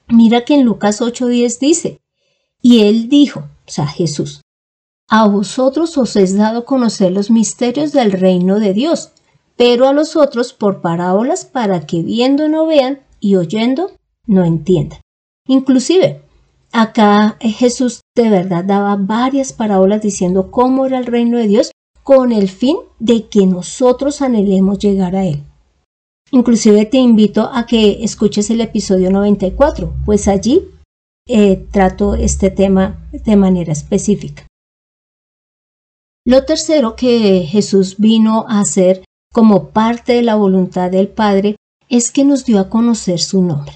Mira 0.08 0.46
que 0.46 0.54
en 0.54 0.64
Lucas 0.64 1.02
8:10 1.02 1.58
dice, 1.58 2.00
y 2.62 2.82
él 2.82 3.10
dijo, 3.10 3.40
o 3.40 3.72
sea, 3.72 3.88
Jesús, 3.88 4.42
a 5.10 5.28
vosotros 5.28 5.98
os 5.98 6.16
es 6.16 6.38
dado 6.38 6.64
conocer 6.64 7.12
los 7.12 7.32
misterios 7.32 7.92
del 7.92 8.12
reino 8.12 8.60
de 8.60 8.74
Dios, 8.76 9.14
pero 9.58 9.88
a 9.88 9.94
los 9.94 10.16
otros 10.16 10.54
por 10.54 10.82
parábolas 10.82 11.44
para 11.44 11.88
que 11.88 12.04
viendo 12.04 12.48
no 12.48 12.68
vean 12.68 13.00
y 13.22 13.36
oyendo 13.36 13.92
no 14.28 14.44
entiendan. 14.44 15.00
Inclusive, 15.48 16.22
acá 16.74 17.38
Jesús 17.40 18.02
de 18.16 18.30
verdad 18.30 18.66
daba 18.66 18.98
varias 18.98 19.54
parábolas 19.54 20.02
diciendo 20.02 20.52
cómo 20.52 20.86
era 20.86 20.98
el 20.98 21.06
reino 21.06 21.38
de 21.38 21.48
Dios 21.48 21.72
con 22.04 22.34
el 22.34 22.50
fin 22.50 22.78
de 23.00 23.28
que 23.30 23.46
nosotros 23.46 24.22
anhelemos 24.22 24.80
llegar 24.80 25.16
a 25.16 25.26
él. 25.26 25.44
Inclusive 26.32 26.86
te 26.86 26.98
invito 26.98 27.50
a 27.54 27.66
que 27.66 28.04
escuches 28.04 28.50
el 28.50 28.62
episodio 28.62 29.12
94, 29.12 29.94
pues 30.06 30.28
allí 30.28 30.64
eh, 31.28 31.68
trato 31.72 32.16
este 32.16 32.50
tema 32.50 33.08
de 33.12 33.36
manera 33.36 33.74
específica. 33.74 34.48
Lo 36.26 36.46
tercero 36.46 36.96
que 36.96 37.42
Jesús 37.42 37.98
vino 37.98 38.46
a 38.48 38.62
hacer 38.62 39.04
como 39.34 39.70
parte 39.70 40.14
de 40.14 40.22
la 40.22 40.36
voluntad 40.36 40.90
del 40.92 41.08
Padre 41.08 41.56
es 41.92 42.10
que 42.10 42.24
nos 42.24 42.46
dio 42.46 42.60
a 42.60 42.70
conocer 42.70 43.20
su 43.20 43.44
nombre. 43.44 43.74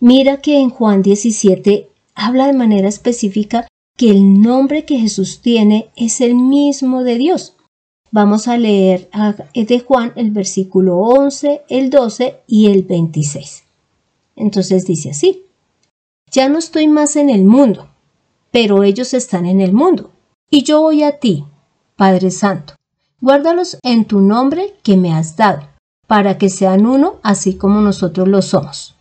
Mira 0.00 0.38
que 0.40 0.58
en 0.58 0.70
Juan 0.70 1.02
17 1.02 1.90
habla 2.14 2.46
de 2.46 2.54
manera 2.54 2.88
específica 2.88 3.68
que 3.96 4.10
el 4.10 4.40
nombre 4.40 4.84
que 4.84 4.98
Jesús 4.98 5.40
tiene 5.40 5.90
es 5.94 6.20
el 6.20 6.34
mismo 6.34 7.04
de 7.04 7.16
Dios. 7.16 7.54
Vamos 8.10 8.48
a 8.48 8.56
leer 8.56 9.10
de 9.52 9.80
Juan 9.80 10.12
el 10.16 10.30
versículo 10.30 10.96
11, 10.96 11.62
el 11.68 11.90
12 11.90 12.40
y 12.46 12.66
el 12.70 12.84
26. 12.84 13.64
Entonces 14.34 14.86
dice 14.86 15.10
así, 15.10 15.44
ya 16.30 16.48
no 16.48 16.58
estoy 16.58 16.88
más 16.88 17.16
en 17.16 17.28
el 17.28 17.44
mundo, 17.44 17.90
pero 18.50 18.84
ellos 18.84 19.12
están 19.12 19.44
en 19.44 19.60
el 19.60 19.74
mundo, 19.74 20.12
y 20.48 20.62
yo 20.62 20.80
voy 20.80 21.02
a 21.02 21.18
ti, 21.18 21.44
Padre 21.96 22.30
Santo. 22.30 22.74
Guárdalos 23.20 23.78
en 23.82 24.06
tu 24.06 24.20
nombre 24.20 24.76
que 24.82 24.96
me 24.96 25.12
has 25.12 25.36
dado, 25.36 25.67
para 26.08 26.38
que 26.38 26.48
sean 26.48 26.86
uno 26.86 27.20
así 27.22 27.54
como 27.54 27.80
nosotros 27.80 28.26
lo 28.26 28.42
somos. 28.42 28.96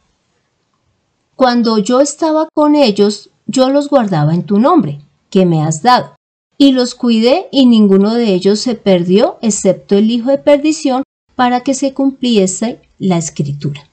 Cuando 1.36 1.80
yo 1.80 2.02
estaba 2.02 2.48
con 2.54 2.76
ellos, 2.76 3.32
yo 3.48 3.70
los 3.70 3.90
guardaba 3.90 4.36
en 4.36 4.44
tu 4.44 4.60
nombre, 4.60 5.02
que 5.32 5.48
me 5.48 5.64
has 5.64 5.82
dado 5.82 6.18
y 6.58 6.72
los 6.72 6.96
cuidé 6.96 7.48
y 7.52 7.66
ninguno 7.68 8.14
de 8.14 8.34
ellos 8.34 8.60
se 8.60 8.76
perdió 8.76 9.38
excepto 9.42 9.96
el 9.96 10.12
hijo 10.12 10.32
de 10.32 10.40
perdición 10.40 11.04
para 11.36 11.62
que 11.62 11.74
se 11.74 11.94
cumpliese 11.94 12.82
la 12.98 13.18
escritura. 13.18 13.88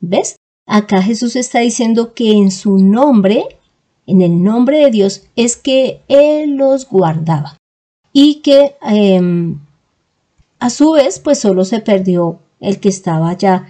¿Ves? 0.00 0.36
Acá 0.66 1.02
Jesús 1.02 1.36
está 1.36 1.60
diciendo 1.60 2.14
que 2.14 2.32
en 2.32 2.50
su 2.50 2.78
nombre, 2.78 3.58
en 4.06 4.22
el 4.22 4.42
nombre 4.42 4.78
de 4.78 4.90
Dios, 4.90 5.24
es 5.36 5.56
que 5.56 6.00
Él 6.08 6.56
los 6.56 6.88
guardaba 6.88 7.56
y 8.12 8.36
que 8.36 8.76
em, 8.80 9.60
a 10.58 10.70
su 10.70 10.92
vez 10.92 11.20
pues 11.20 11.38
solo 11.38 11.64
se 11.64 11.80
perdió 11.80 12.40
el 12.66 12.80
que 12.80 12.88
estaba 12.88 13.30
allá 13.30 13.66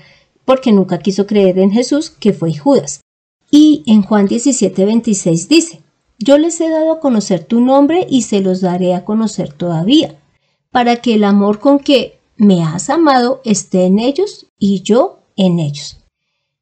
porque 0.46 0.72
nunca 0.72 0.98
quiso 0.98 1.26
creer 1.26 1.58
en 1.58 1.72
Jesús, 1.72 2.08
que 2.08 2.32
fue 2.32 2.56
Judas. 2.56 3.00
Y 3.50 3.82
en 3.86 4.02
Juan 4.02 4.26
17, 4.26 4.86
26 4.86 5.48
dice, 5.48 5.82
yo 6.18 6.38
les 6.38 6.60
he 6.60 6.70
dado 6.70 6.92
a 6.92 7.00
conocer 7.00 7.44
tu 7.44 7.60
nombre 7.60 8.06
y 8.08 8.22
se 8.22 8.40
los 8.40 8.62
daré 8.62 8.94
a 8.94 9.04
conocer 9.04 9.52
todavía, 9.52 10.16
para 10.70 10.96
que 10.96 11.14
el 11.14 11.24
amor 11.24 11.58
con 11.58 11.78
que 11.78 12.18
me 12.36 12.62
has 12.62 12.88
amado 12.88 13.40
esté 13.44 13.84
en 13.84 13.98
ellos 13.98 14.46
y 14.58 14.82
yo 14.82 15.20
en 15.36 15.58
ellos. 15.58 15.98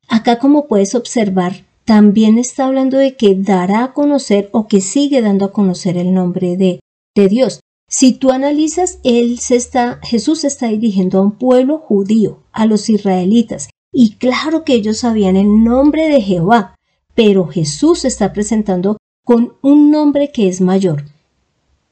Acá 0.08 0.38
como 0.38 0.66
puedes 0.66 0.94
observar, 0.94 1.64
también 1.84 2.38
está 2.38 2.64
hablando 2.64 2.98
de 2.98 3.14
que 3.16 3.34
dará 3.34 3.84
a 3.84 3.92
conocer 3.92 4.48
o 4.52 4.66
que 4.66 4.80
sigue 4.80 5.20
dando 5.20 5.46
a 5.46 5.52
conocer 5.52 5.98
el 5.98 6.14
nombre 6.14 6.56
de, 6.56 6.80
de 7.14 7.28
Dios. 7.28 7.60
Si 7.96 8.12
tú 8.12 8.32
analizas, 8.32 8.98
él 9.04 9.38
se 9.38 9.54
está, 9.54 10.00
Jesús 10.02 10.40
se 10.40 10.48
está 10.48 10.66
dirigiendo 10.66 11.18
a 11.18 11.22
un 11.22 11.38
pueblo 11.38 11.78
judío, 11.78 12.42
a 12.50 12.66
los 12.66 12.90
israelitas, 12.90 13.68
y 13.92 14.16
claro 14.16 14.64
que 14.64 14.74
ellos 14.74 14.98
sabían 14.98 15.36
el 15.36 15.62
nombre 15.62 16.08
de 16.08 16.20
Jehová, 16.20 16.74
pero 17.14 17.46
Jesús 17.46 18.00
se 18.00 18.08
está 18.08 18.32
presentando 18.32 18.96
con 19.24 19.52
un 19.62 19.92
nombre 19.92 20.32
que 20.32 20.48
es 20.48 20.60
mayor, 20.60 21.04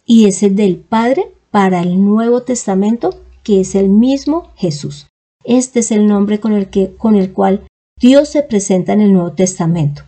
y 0.04 0.24
es 0.24 0.42
el 0.42 0.56
del 0.56 0.78
Padre 0.78 1.30
para 1.52 1.82
el 1.82 2.04
Nuevo 2.04 2.42
Testamento, 2.42 3.20
que 3.44 3.60
es 3.60 3.76
el 3.76 3.88
mismo 3.88 4.50
Jesús. 4.56 5.06
Este 5.44 5.78
es 5.78 5.92
el 5.92 6.08
nombre 6.08 6.40
con 6.40 6.52
el, 6.52 6.68
que, 6.68 6.96
con 6.96 7.14
el 7.14 7.32
cual 7.32 7.62
Dios 7.96 8.28
se 8.28 8.42
presenta 8.42 8.92
en 8.92 9.02
el 9.02 9.12
Nuevo 9.12 9.34
Testamento. 9.34 10.02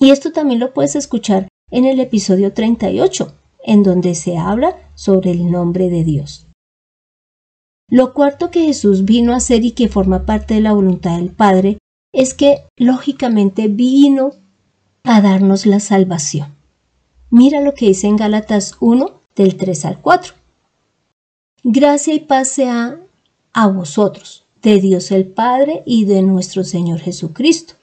Y 0.00 0.12
esto 0.12 0.32
también 0.32 0.60
lo 0.60 0.72
puedes 0.72 0.96
escuchar 0.96 1.46
en 1.70 1.84
el 1.84 2.00
episodio 2.00 2.54
38, 2.54 3.34
en 3.64 3.82
donde 3.82 4.14
se 4.14 4.38
habla 4.38 4.78
sobre 4.96 5.30
el 5.30 5.50
nombre 5.50 5.88
de 5.88 6.02
Dios. 6.02 6.46
Lo 7.88 8.12
cuarto 8.14 8.50
que 8.50 8.64
Jesús 8.64 9.04
vino 9.04 9.32
a 9.32 9.36
hacer 9.36 9.64
y 9.64 9.70
que 9.70 9.88
forma 9.88 10.26
parte 10.26 10.54
de 10.54 10.60
la 10.60 10.72
voluntad 10.72 11.18
del 11.18 11.30
Padre 11.30 11.78
es 12.12 12.34
que 12.34 12.64
lógicamente 12.76 13.68
vino 13.68 14.32
a 15.04 15.20
darnos 15.20 15.66
la 15.66 15.78
salvación. 15.78 16.56
Mira 17.30 17.60
lo 17.60 17.74
que 17.74 17.86
dice 17.86 18.08
en 18.08 18.16
Gálatas 18.16 18.76
1 18.80 19.12
del 19.36 19.56
3 19.56 19.84
al 19.84 20.00
4. 20.00 20.34
Gracia 21.62 22.14
y 22.14 22.20
paz 22.20 22.48
sea 22.48 22.98
a 23.52 23.68
vosotros, 23.68 24.44
de 24.62 24.80
Dios 24.80 25.12
el 25.12 25.26
Padre 25.26 25.82
y 25.86 26.06
de 26.06 26.22
nuestro 26.22 26.64
Señor 26.64 27.00
Jesucristo, 27.00 27.74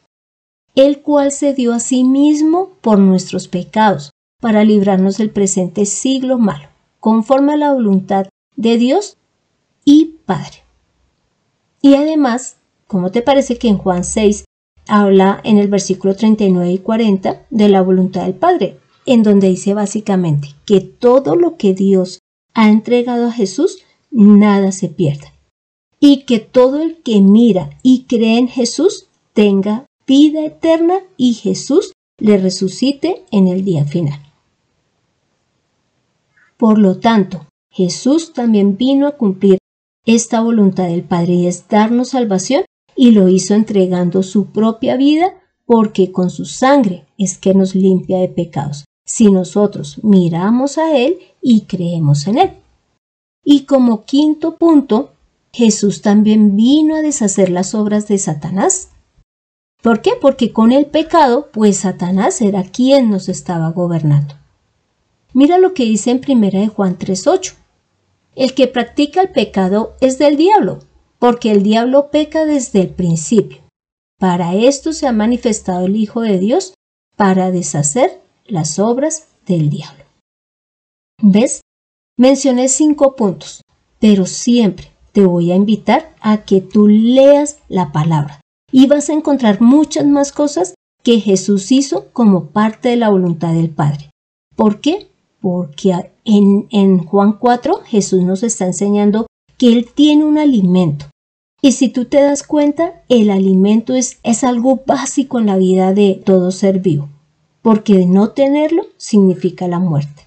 el 0.75 1.01
cual 1.01 1.31
se 1.31 1.53
dio 1.53 1.73
a 1.73 1.79
sí 1.79 2.03
mismo 2.03 2.71
por 2.81 2.99
nuestros 2.99 3.47
pecados, 3.47 4.11
para 4.41 4.63
librarnos 4.63 5.17
del 5.17 5.29
presente 5.29 5.85
siglo 5.85 6.37
malo, 6.37 6.67
conforme 7.03 7.53
a 7.53 7.57
la 7.57 7.73
voluntad 7.73 8.29
de 8.55 8.77
Dios 8.77 9.17
y 9.83 10.15
Padre. 10.25 10.63
Y 11.81 11.95
además, 11.95 12.55
¿cómo 12.87 13.11
te 13.11 13.21
parece 13.21 13.57
que 13.57 13.67
en 13.67 13.77
Juan 13.77 14.05
6 14.05 14.45
habla 14.87 15.41
en 15.43 15.57
el 15.57 15.67
versículo 15.67 16.15
39 16.15 16.71
y 16.71 16.77
40 16.77 17.45
de 17.49 17.67
la 17.67 17.81
voluntad 17.81 18.23
del 18.23 18.35
Padre? 18.35 18.77
en 19.05 19.23
donde 19.23 19.49
dice 19.49 19.73
básicamente 19.73 20.49
que 20.65 20.79
todo 20.81 21.35
lo 21.35 21.57
que 21.57 21.73
Dios 21.73 22.19
ha 22.53 22.69
entregado 22.69 23.27
a 23.27 23.31
Jesús, 23.31 23.79
nada 24.11 24.71
se 24.71 24.89
pierda. 24.89 25.33
Y 25.99 26.23
que 26.23 26.39
todo 26.39 26.81
el 26.81 27.01
que 27.01 27.19
mira 27.21 27.71
y 27.81 28.03
cree 28.03 28.37
en 28.37 28.47
Jesús 28.47 29.07
tenga 29.33 29.85
vida 30.05 30.45
eterna 30.45 30.99
y 31.17 31.33
Jesús 31.33 31.93
le 32.17 32.37
resucite 32.37 33.23
en 33.31 33.47
el 33.47 33.65
día 33.65 33.85
final. 33.85 34.19
Por 36.63 36.79
lo 36.79 36.97
tanto, 36.97 37.45
Jesús 37.71 38.31
también 38.31 38.77
vino 38.77 39.05
a 39.05 39.17
cumplir 39.17 39.57
esta 40.05 40.39
voluntad 40.39 40.87
del 40.87 41.03
Padre 41.03 41.33
y 41.33 41.47
es 41.47 41.67
darnos 41.67 42.11
salvación 42.11 42.63
y 42.95 43.11
lo 43.11 43.27
hizo 43.27 43.53
entregando 43.53 44.23
su 44.23 44.45
propia 44.45 44.95
vida 44.95 45.33
porque 45.65 46.13
con 46.13 46.29
su 46.29 46.45
sangre 46.45 47.05
es 47.17 47.37
que 47.37 47.53
nos 47.53 47.75
limpia 47.75 48.19
de 48.19 48.29
pecados 48.29 48.85
si 49.05 49.29
nosotros 49.29 50.01
miramos 50.05 50.77
a 50.77 50.97
Él 50.97 51.17
y 51.41 51.65
creemos 51.65 52.27
en 52.27 52.37
Él. 52.37 52.51
Y 53.43 53.65
como 53.65 54.05
quinto 54.05 54.55
punto, 54.55 55.11
Jesús 55.51 56.01
también 56.01 56.55
vino 56.55 56.95
a 56.95 57.01
deshacer 57.01 57.49
las 57.49 57.75
obras 57.75 58.07
de 58.07 58.17
Satanás. 58.17 58.87
¿Por 59.81 60.01
qué? 60.01 60.11
Porque 60.21 60.53
con 60.53 60.71
el 60.71 60.85
pecado, 60.85 61.49
pues 61.51 61.79
Satanás 61.79 62.39
era 62.39 62.63
quien 62.63 63.09
nos 63.09 63.27
estaba 63.27 63.69
gobernando. 63.71 64.35
Mira 65.33 65.57
lo 65.57 65.73
que 65.73 65.83
dice 65.83 66.11
en 66.11 66.21
1 66.25 66.59
de 66.59 66.67
Juan 66.67 66.97
3:8. 66.97 67.55
El 68.35 68.53
que 68.53 68.67
practica 68.67 69.21
el 69.21 69.29
pecado 69.29 69.95
es 69.99 70.17
del 70.17 70.37
diablo, 70.37 70.79
porque 71.19 71.51
el 71.51 71.63
diablo 71.63 72.09
peca 72.11 72.45
desde 72.45 72.81
el 72.81 72.89
principio. 72.89 73.59
Para 74.19 74.55
esto 74.55 74.93
se 74.93 75.07
ha 75.07 75.11
manifestado 75.11 75.85
el 75.85 75.95
Hijo 75.95 76.21
de 76.21 76.39
Dios, 76.39 76.73
para 77.15 77.51
deshacer 77.51 78.21
las 78.45 78.79
obras 78.79 79.27
del 79.45 79.69
diablo. 79.69 80.03
¿Ves? 81.21 81.61
Mencioné 82.17 82.67
cinco 82.69 83.15
puntos, 83.15 83.61
pero 83.99 84.25
siempre 84.25 84.91
te 85.11 85.25
voy 85.25 85.51
a 85.51 85.55
invitar 85.55 86.13
a 86.21 86.43
que 86.43 86.61
tú 86.61 86.87
leas 86.87 87.57
la 87.69 87.91
palabra 87.91 88.41
y 88.71 88.87
vas 88.87 89.09
a 89.09 89.13
encontrar 89.13 89.61
muchas 89.61 90.05
más 90.05 90.31
cosas 90.31 90.73
que 91.03 91.19
Jesús 91.19 91.71
hizo 91.71 92.09
como 92.13 92.47
parte 92.47 92.89
de 92.89 92.95
la 92.97 93.09
voluntad 93.09 93.53
del 93.53 93.69
Padre. 93.69 94.09
¿Por 94.55 94.79
qué? 94.81 95.07
Porque 95.43 95.93
en, 96.23 96.67
en 96.71 96.99
Juan 97.05 97.33
4 97.33 97.81
Jesús 97.83 98.23
nos 98.23 98.43
está 98.43 98.65
enseñando 98.65 99.27
que 99.57 99.73
Él 99.73 99.89
tiene 99.93 100.23
un 100.23 100.37
alimento. 100.37 101.07
Y 101.61 101.73
si 101.73 101.89
tú 101.89 102.05
te 102.05 102.21
das 102.21 102.43
cuenta, 102.43 103.03
el 103.09 103.29
alimento 103.29 103.93
es, 103.93 104.19
es 104.23 104.45
algo 104.45 104.83
básico 104.87 105.39
en 105.39 105.47
la 105.47 105.57
vida 105.57 105.93
de 105.93 106.21
todo 106.25 106.51
ser 106.51 106.79
vivo, 106.79 107.09
porque 107.61 108.05
no 108.05 108.29
tenerlo 108.29 108.85
significa 108.95 109.67
la 109.67 109.79
muerte. 109.79 110.23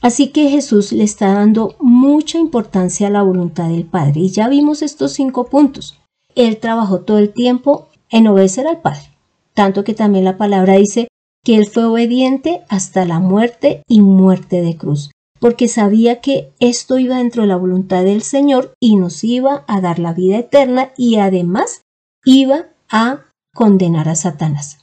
Así 0.00 0.28
que 0.28 0.48
Jesús 0.48 0.92
le 0.92 1.04
está 1.04 1.34
dando 1.34 1.76
mucha 1.78 2.38
importancia 2.38 3.08
a 3.08 3.10
la 3.10 3.22
voluntad 3.22 3.68
del 3.68 3.84
Padre. 3.84 4.20
Y 4.20 4.30
ya 4.30 4.48
vimos 4.48 4.80
estos 4.80 5.12
cinco 5.12 5.44
puntos. 5.44 5.98
Él 6.34 6.56
trabajó 6.56 7.00
todo 7.00 7.18
el 7.18 7.34
tiempo 7.34 7.88
en 8.08 8.28
obedecer 8.28 8.66
al 8.66 8.80
Padre. 8.80 9.10
Tanto 9.52 9.84
que 9.84 9.92
también 9.92 10.24
la 10.24 10.38
palabra 10.38 10.74
dice 10.74 11.07
que 11.48 11.56
Él 11.56 11.66
fue 11.66 11.86
obediente 11.86 12.62
hasta 12.68 13.06
la 13.06 13.20
muerte 13.20 13.82
y 13.88 14.02
muerte 14.02 14.60
de 14.60 14.76
cruz. 14.76 15.12
Porque 15.40 15.66
sabía 15.66 16.20
que 16.20 16.52
esto 16.60 16.98
iba 16.98 17.16
dentro 17.16 17.40
de 17.40 17.48
la 17.48 17.56
voluntad 17.56 18.04
del 18.04 18.20
Señor 18.20 18.74
y 18.78 18.96
nos 18.96 19.24
iba 19.24 19.64
a 19.66 19.80
dar 19.80 19.98
la 19.98 20.12
vida 20.12 20.36
eterna 20.36 20.90
y 20.98 21.16
además 21.16 21.84
iba 22.22 22.66
a 22.90 23.24
condenar 23.54 24.10
a 24.10 24.14
Satanás. 24.14 24.80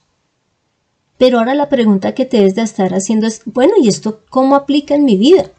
Pero 1.20 1.38
ahora 1.38 1.54
la 1.54 1.70
pregunta 1.70 2.16
que 2.16 2.26
te 2.26 2.38
debes 2.38 2.56
de 2.56 2.64
estar 2.64 2.96
haciendo 2.96 3.28
es, 3.28 3.44
bueno, 3.46 3.74
¿y 3.80 3.88
esto 3.88 4.22
cómo 4.32 4.56
aplica 4.56 4.96
en 4.96 5.06
mi 5.06 5.18
vida? 5.18 5.52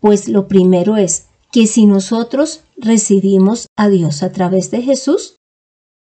Pues 0.00 0.28
lo 0.28 0.46
primero 0.46 0.98
es 0.98 1.28
que 1.50 1.66
si 1.66 1.86
nosotros 1.86 2.64
recibimos 2.76 3.66
a 3.78 3.88
Dios 3.88 4.22
a 4.22 4.30
través 4.30 4.70
de 4.70 4.82
Jesús, 4.82 5.36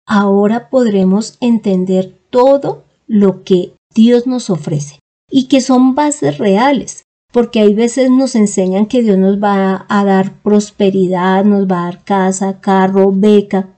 ahora 0.08 0.70
podremos 0.70 1.36
entender 1.42 2.18
todo 2.30 2.86
lo 3.06 3.44
que 3.44 3.74
Dios 3.94 4.28
nos 4.28 4.50
ofrece 4.50 5.00
y 5.30 5.48
que 5.48 5.62
son 5.62 5.96
bases 5.96 6.38
reales, 6.38 7.04
porque 7.32 7.62
hay 7.62 7.74
veces 7.74 8.10
nos 8.10 8.36
enseñan 8.36 8.86
que 8.86 9.02
Dios 9.02 9.18
nos 9.18 9.42
va 9.42 9.86
a 9.88 10.06
dar 10.06 10.34
prosperidad, 10.42 11.46
nos 11.46 11.68
va 11.68 11.82
a 11.82 11.86
dar 11.86 12.04
casa, 12.04 12.60
carro, 12.60 13.12
beca, 13.14 13.70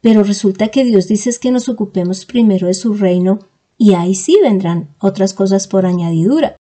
pero 0.00 0.22
resulta 0.22 0.68
que 0.68 0.84
Dios 0.84 1.08
dice 1.08 1.30
que 1.40 1.50
nos 1.50 1.68
ocupemos 1.68 2.24
primero 2.24 2.68
de 2.68 2.74
su 2.74 2.94
reino 2.94 3.40
y 3.76 3.94
ahí 3.94 4.14
sí 4.14 4.38
vendrán 4.42 4.88
otras 5.00 5.34
cosas 5.34 5.66
por 5.66 5.86
añadidura. 5.86 6.56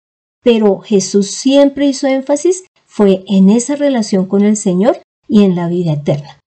Pero 0.43 0.81
Jesús 0.81 1.31
siempre 1.31 1.87
hizo 1.87 2.07
énfasis 2.07 2.65
fue 2.87 3.25
en 3.27 3.51
esa 3.51 3.75
relación 3.77 4.27
con 4.27 4.45
el 4.45 4.57
Señor 4.57 5.01
y 5.27 5.43
en 5.43 5.57
la 5.57 5.69
vida 5.69 5.95
eterna. 5.95 6.39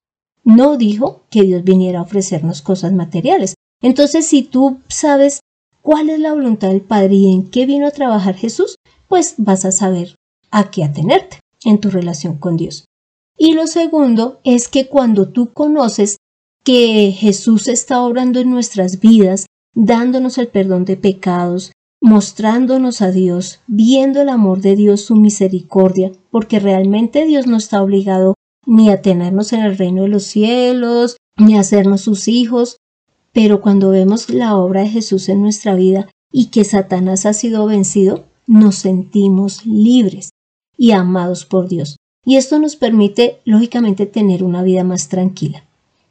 No 0.45 0.77
dijo 0.77 1.23
que 1.29 1.43
Dios 1.43 1.63
viniera 1.63 1.99
a 1.99 2.03
ofrecernos 2.03 2.61
cosas 2.61 2.93
materiales. 2.93 3.55
Entonces, 3.81 4.25
si 4.25 4.43
tú 4.43 4.77
sabes 4.87 5.41
cuál 5.87 6.09
es 6.09 6.19
la 6.19 6.33
voluntad 6.33 6.67
del 6.67 6.81
Padre 6.81 7.15
y 7.15 7.31
en 7.31 7.49
qué 7.49 7.65
vino 7.65 7.87
a 7.87 7.91
trabajar 7.91 8.35
Jesús, 8.35 8.75
pues 9.07 9.35
vas 9.37 9.63
a 9.63 9.71
saber 9.71 10.17
a 10.51 10.69
qué 10.69 10.83
atenerte 10.83 11.39
en 11.63 11.79
tu 11.79 11.89
relación 11.89 12.35
con 12.35 12.57
Dios. 12.57 12.83
Y 13.37 13.53
lo 13.53 13.67
segundo 13.67 14.41
es 14.43 14.67
que 14.67 14.87
cuando 14.89 15.29
tú 15.29 15.53
conoces 15.53 16.17
que 16.65 17.13
Jesús 17.17 17.69
está 17.69 18.01
obrando 18.01 18.41
en 18.41 18.49
nuestras 18.49 18.99
vidas 18.99 19.45
dándonos 19.73 20.37
el 20.37 20.49
perdón 20.49 20.83
de 20.83 20.97
pecados, 20.97 21.71
mostrándonos 22.01 23.01
a 23.01 23.11
Dios, 23.11 23.61
viendo 23.67 24.19
el 24.19 24.27
amor 24.27 24.59
de 24.59 24.75
Dios, 24.75 24.99
su 24.99 25.15
misericordia, 25.15 26.11
porque 26.31 26.59
realmente 26.59 27.23
Dios 27.23 27.47
no 27.47 27.55
está 27.55 27.81
obligado 27.81 28.33
ni 28.65 28.89
a 28.89 29.01
tenernos 29.01 29.53
en 29.53 29.61
el 29.61 29.77
reino 29.77 30.01
de 30.01 30.09
los 30.09 30.23
cielos, 30.23 31.15
ni 31.37 31.55
a 31.55 31.61
hacernos 31.61 32.01
sus 32.01 32.27
hijos, 32.27 32.75
pero 33.37 33.61
cuando 33.61 33.91
vemos 33.91 34.31
la 34.31 34.57
obra 34.57 34.81
de 34.81 34.89
Jesús 34.89 35.29
en 35.29 35.43
nuestra 35.43 35.75
vida 35.75 36.09
y 36.31 36.47
que 36.47 36.63
Satanás 36.63 37.27
ha 37.27 37.33
sido 37.33 37.67
vencido, 37.67 38.25
nos 38.47 38.75
sentimos 38.75 39.63
libres 39.63 40.31
y 40.75 40.91
amados 40.91 41.45
por 41.45 41.67
Dios. 41.67 41.97
Y 42.25 42.37
esto 42.37 42.57
nos 42.57 42.75
permite, 42.75 43.37
lógicamente, 43.45 44.07
tener 44.07 44.43
una 44.43 44.63
vida 44.63 44.83
más 44.83 45.07
tranquila. 45.07 45.63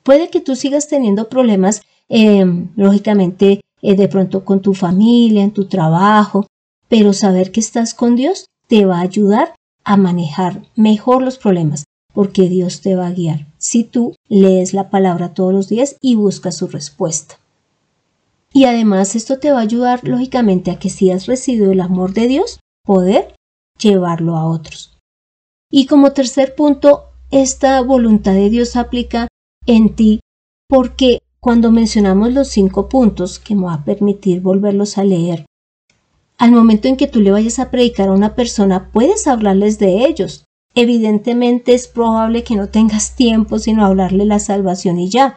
Puede 0.04 0.30
que 0.30 0.40
tú 0.40 0.54
sigas 0.54 0.86
teniendo 0.86 1.28
problemas 1.28 1.82
Em, 2.08 2.68
lógicamente 2.76 3.60
eh, 3.82 3.96
de 3.96 4.08
pronto 4.08 4.44
con 4.44 4.60
tu 4.60 4.74
familia, 4.74 5.42
en 5.42 5.50
tu 5.50 5.66
trabajo, 5.66 6.46
pero 6.88 7.12
saber 7.12 7.50
que 7.50 7.60
estás 7.60 7.94
con 7.94 8.14
Dios 8.14 8.46
te 8.68 8.86
va 8.86 8.98
a 8.98 9.02
ayudar 9.02 9.54
a 9.84 9.96
manejar 9.96 10.62
mejor 10.76 11.22
los 11.22 11.36
problemas, 11.38 11.84
porque 12.14 12.48
Dios 12.48 12.80
te 12.80 12.94
va 12.94 13.08
a 13.08 13.12
guiar 13.12 13.46
si 13.66 13.82
tú 13.82 14.14
lees 14.28 14.74
la 14.74 14.90
palabra 14.90 15.34
todos 15.34 15.52
los 15.52 15.68
días 15.68 15.96
y 16.00 16.14
buscas 16.14 16.56
su 16.56 16.68
respuesta. 16.68 17.40
Y 18.52 18.64
además 18.64 19.16
esto 19.16 19.38
te 19.38 19.50
va 19.50 19.58
a 19.58 19.62
ayudar 19.62 20.06
lógicamente 20.06 20.70
a 20.70 20.78
que 20.78 20.88
si 20.88 21.10
has 21.10 21.26
recibido 21.26 21.72
el 21.72 21.80
amor 21.80 22.12
de 22.12 22.28
Dios, 22.28 22.60
poder 22.84 23.34
llevarlo 23.78 24.36
a 24.36 24.46
otros. 24.46 24.96
Y 25.70 25.86
como 25.86 26.12
tercer 26.12 26.54
punto, 26.54 27.06
esta 27.30 27.80
voluntad 27.82 28.34
de 28.34 28.50
Dios 28.50 28.76
aplica 28.76 29.26
en 29.66 29.96
ti 29.96 30.20
porque 30.68 31.18
cuando 31.40 31.72
mencionamos 31.72 32.32
los 32.32 32.48
cinco 32.48 32.88
puntos, 32.88 33.40
que 33.40 33.56
me 33.56 33.64
va 33.64 33.74
a 33.74 33.84
permitir 33.84 34.40
volverlos 34.40 34.96
a 34.96 35.04
leer, 35.04 35.44
al 36.38 36.52
momento 36.52 36.86
en 36.86 36.96
que 36.96 37.08
tú 37.08 37.20
le 37.20 37.32
vayas 37.32 37.58
a 37.58 37.70
predicar 37.70 38.08
a 38.08 38.12
una 38.12 38.36
persona, 38.36 38.90
puedes 38.92 39.26
hablarles 39.26 39.78
de 39.80 40.06
ellos. 40.06 40.44
Evidentemente 40.76 41.72
es 41.72 41.88
probable 41.88 42.44
que 42.44 42.54
no 42.54 42.68
tengas 42.68 43.16
tiempo 43.16 43.58
sino 43.58 43.84
hablarle 43.84 44.26
la 44.26 44.38
salvación 44.38 44.98
y 44.98 45.08
ya. 45.08 45.34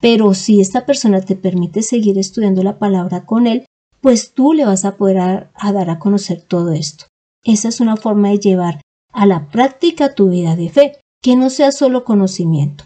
Pero 0.00 0.34
si 0.34 0.60
esta 0.60 0.84
persona 0.84 1.22
te 1.22 1.34
permite 1.34 1.82
seguir 1.82 2.18
estudiando 2.18 2.62
la 2.62 2.78
palabra 2.78 3.24
con 3.24 3.46
él, 3.46 3.64
pues 4.02 4.34
tú 4.34 4.52
le 4.52 4.66
vas 4.66 4.84
a 4.84 4.96
poder 4.96 5.48
a 5.54 5.72
dar 5.72 5.88
a 5.88 5.98
conocer 5.98 6.42
todo 6.42 6.72
esto. 6.72 7.06
Esa 7.42 7.68
es 7.68 7.80
una 7.80 7.96
forma 7.96 8.28
de 8.28 8.38
llevar 8.38 8.82
a 9.12 9.24
la 9.24 9.48
práctica 9.48 10.14
tu 10.14 10.28
vida 10.28 10.56
de 10.56 10.68
fe, 10.68 10.98
que 11.22 11.36
no 11.36 11.48
sea 11.48 11.72
solo 11.72 12.04
conocimiento. 12.04 12.84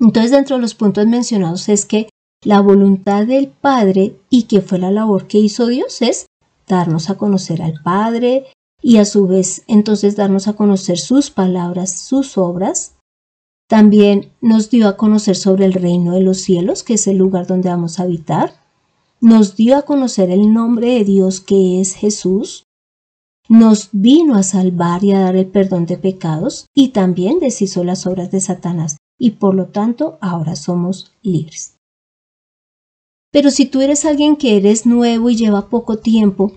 Entonces, 0.00 0.30
dentro 0.30 0.56
de 0.56 0.62
los 0.62 0.74
puntos 0.74 1.06
mencionados 1.06 1.68
es 1.68 1.84
que 1.84 2.08
la 2.42 2.60
voluntad 2.60 3.26
del 3.26 3.48
Padre 3.48 4.16
y 4.30 4.44
que 4.44 4.60
fue 4.62 4.78
la 4.78 4.90
labor 4.90 5.26
que 5.26 5.38
hizo 5.38 5.66
Dios 5.66 6.00
es 6.00 6.26
darnos 6.66 7.10
a 7.10 7.16
conocer 7.16 7.60
al 7.60 7.74
Padre 7.82 8.46
y 8.86 8.98
a 8.98 9.06
su 9.06 9.26
vez 9.26 9.62
entonces 9.66 10.14
darnos 10.14 10.46
a 10.46 10.52
conocer 10.52 10.98
sus 10.98 11.30
palabras, 11.30 11.98
sus 11.98 12.36
obras. 12.36 12.96
También 13.66 14.30
nos 14.42 14.68
dio 14.68 14.88
a 14.88 14.98
conocer 14.98 15.36
sobre 15.36 15.64
el 15.64 15.72
reino 15.72 16.12
de 16.12 16.20
los 16.20 16.42
cielos, 16.42 16.82
que 16.82 16.94
es 16.94 17.06
el 17.06 17.16
lugar 17.16 17.46
donde 17.46 17.70
vamos 17.70 17.98
a 17.98 18.02
habitar. 18.02 18.52
Nos 19.22 19.56
dio 19.56 19.78
a 19.78 19.82
conocer 19.82 20.30
el 20.30 20.52
nombre 20.52 20.98
de 20.98 21.04
Dios, 21.04 21.40
que 21.40 21.80
es 21.80 21.94
Jesús. 21.94 22.64
Nos 23.48 23.88
vino 23.92 24.36
a 24.36 24.42
salvar 24.42 25.02
y 25.02 25.12
a 25.12 25.20
dar 25.20 25.36
el 25.36 25.46
perdón 25.46 25.86
de 25.86 25.96
pecados 25.96 26.66
y 26.74 26.88
también 26.88 27.38
deshizo 27.38 27.84
las 27.84 28.06
obras 28.06 28.30
de 28.30 28.40
Satanás 28.42 28.98
y 29.18 29.30
por 29.30 29.54
lo 29.54 29.68
tanto 29.68 30.18
ahora 30.20 30.56
somos 30.56 31.10
libres. 31.22 31.78
Pero 33.32 33.50
si 33.50 33.64
tú 33.64 33.80
eres 33.80 34.04
alguien 34.04 34.36
que 34.36 34.58
eres 34.58 34.84
nuevo 34.84 35.30
y 35.30 35.36
lleva 35.36 35.70
poco 35.70 35.96
tiempo, 35.96 36.52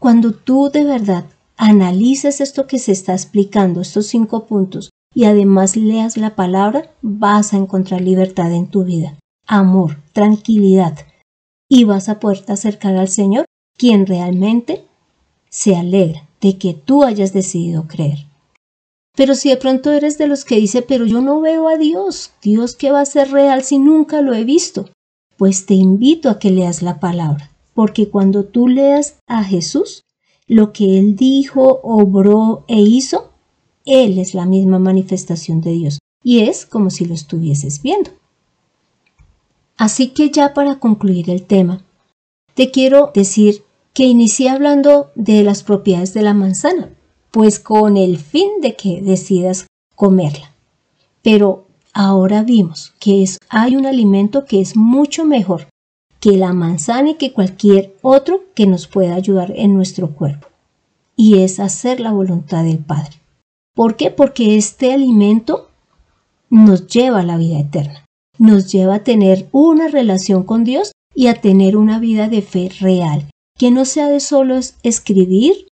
cuando 0.00 0.32
tú 0.32 0.70
de 0.72 0.84
verdad 0.84 1.26
analices 1.56 2.40
esto 2.40 2.66
que 2.66 2.78
se 2.78 2.92
está 2.92 3.12
explicando, 3.12 3.80
estos 3.80 4.06
cinco 4.06 4.46
puntos, 4.46 4.90
y 5.14 5.24
además 5.24 5.76
leas 5.76 6.16
la 6.16 6.36
palabra, 6.36 6.90
vas 7.02 7.54
a 7.54 7.56
encontrar 7.56 8.02
libertad 8.02 8.52
en 8.52 8.68
tu 8.68 8.84
vida, 8.84 9.18
amor, 9.46 9.98
tranquilidad, 10.12 10.98
y 11.68 11.84
vas 11.84 12.08
a 12.08 12.20
poderte 12.20 12.52
acercar 12.52 12.96
al 12.96 13.08
Señor, 13.08 13.46
quien 13.76 14.06
realmente 14.06 14.84
se 15.50 15.76
alegra 15.76 16.28
de 16.40 16.58
que 16.58 16.74
tú 16.74 17.02
hayas 17.02 17.32
decidido 17.32 17.86
creer. 17.86 18.26
Pero 19.16 19.34
si 19.34 19.48
de 19.48 19.56
pronto 19.56 19.92
eres 19.92 20.18
de 20.18 20.26
los 20.26 20.44
que 20.44 20.56
dice, 20.56 20.82
pero 20.82 21.06
yo 21.06 21.22
no 21.22 21.40
veo 21.40 21.68
a 21.68 21.78
Dios, 21.78 22.32
Dios 22.42 22.76
que 22.76 22.92
va 22.92 23.00
a 23.00 23.06
ser 23.06 23.30
real 23.30 23.62
si 23.62 23.78
nunca 23.78 24.20
lo 24.20 24.34
he 24.34 24.44
visto, 24.44 24.90
pues 25.38 25.64
te 25.64 25.74
invito 25.74 26.28
a 26.28 26.38
que 26.38 26.50
leas 26.50 26.82
la 26.82 27.00
palabra, 27.00 27.50
porque 27.72 28.10
cuando 28.10 28.44
tú 28.44 28.68
leas 28.68 29.16
a 29.26 29.42
Jesús, 29.42 30.02
lo 30.46 30.72
que 30.72 30.98
Él 30.98 31.16
dijo, 31.16 31.80
obró 31.82 32.64
e 32.68 32.80
hizo, 32.80 33.30
Él 33.84 34.18
es 34.18 34.34
la 34.34 34.46
misma 34.46 34.78
manifestación 34.78 35.60
de 35.60 35.72
Dios 35.72 35.98
y 36.22 36.40
es 36.40 36.66
como 36.66 36.90
si 36.90 37.04
lo 37.04 37.14
estuvieses 37.14 37.82
viendo. 37.82 38.10
Así 39.76 40.08
que 40.08 40.30
ya 40.30 40.54
para 40.54 40.78
concluir 40.78 41.30
el 41.30 41.44
tema, 41.44 41.84
te 42.54 42.70
quiero 42.70 43.10
decir 43.14 43.62
que 43.92 44.04
inicié 44.04 44.48
hablando 44.48 45.10
de 45.14 45.42
las 45.42 45.62
propiedades 45.62 46.14
de 46.14 46.22
la 46.22 46.34
manzana, 46.34 46.90
pues 47.30 47.58
con 47.58 47.96
el 47.96 48.18
fin 48.18 48.60
de 48.60 48.76
que 48.76 49.02
decidas 49.02 49.66
comerla. 49.94 50.52
Pero 51.22 51.66
ahora 51.92 52.42
vimos 52.42 52.94
que 52.98 53.22
es, 53.22 53.38
hay 53.48 53.76
un 53.76 53.86
alimento 53.86 54.44
que 54.44 54.60
es 54.60 54.76
mucho 54.76 55.24
mejor 55.24 55.68
que 56.26 56.36
la 56.36 56.52
manzana 56.52 57.10
y 57.10 57.14
que 57.14 57.32
cualquier 57.32 57.94
otro 58.02 58.46
que 58.52 58.66
nos 58.66 58.88
pueda 58.88 59.14
ayudar 59.14 59.52
en 59.54 59.74
nuestro 59.74 60.12
cuerpo. 60.12 60.48
y 61.14 61.38
es 61.38 61.60
hacer 61.60 62.00
la 62.00 62.10
voluntad 62.10 62.64
del 62.64 62.78
Padre. 62.78 63.20
¿Por 63.76 63.94
qué? 63.94 64.10
Porque 64.10 64.56
este 64.56 64.92
alimento 64.92 65.70
nos 66.50 66.88
lleva 66.88 67.20
a 67.20 67.22
la 67.22 67.36
vida 67.36 67.60
eterna, 67.60 68.04
nos 68.38 68.72
lleva 68.72 68.96
a 68.96 69.04
tener 69.04 69.48
una 69.52 69.86
relación 69.86 70.42
con 70.42 70.64
Dios 70.64 70.90
y 71.14 71.28
a 71.28 71.40
tener 71.40 71.76
una 71.76 72.00
vida 72.00 72.28
de 72.28 72.42
fe 72.42 72.70
real, 72.80 73.30
que 73.56 73.70
no 73.70 73.84
sea 73.84 74.08
de 74.08 74.18
solo 74.18 74.58
escribir, 74.82 75.68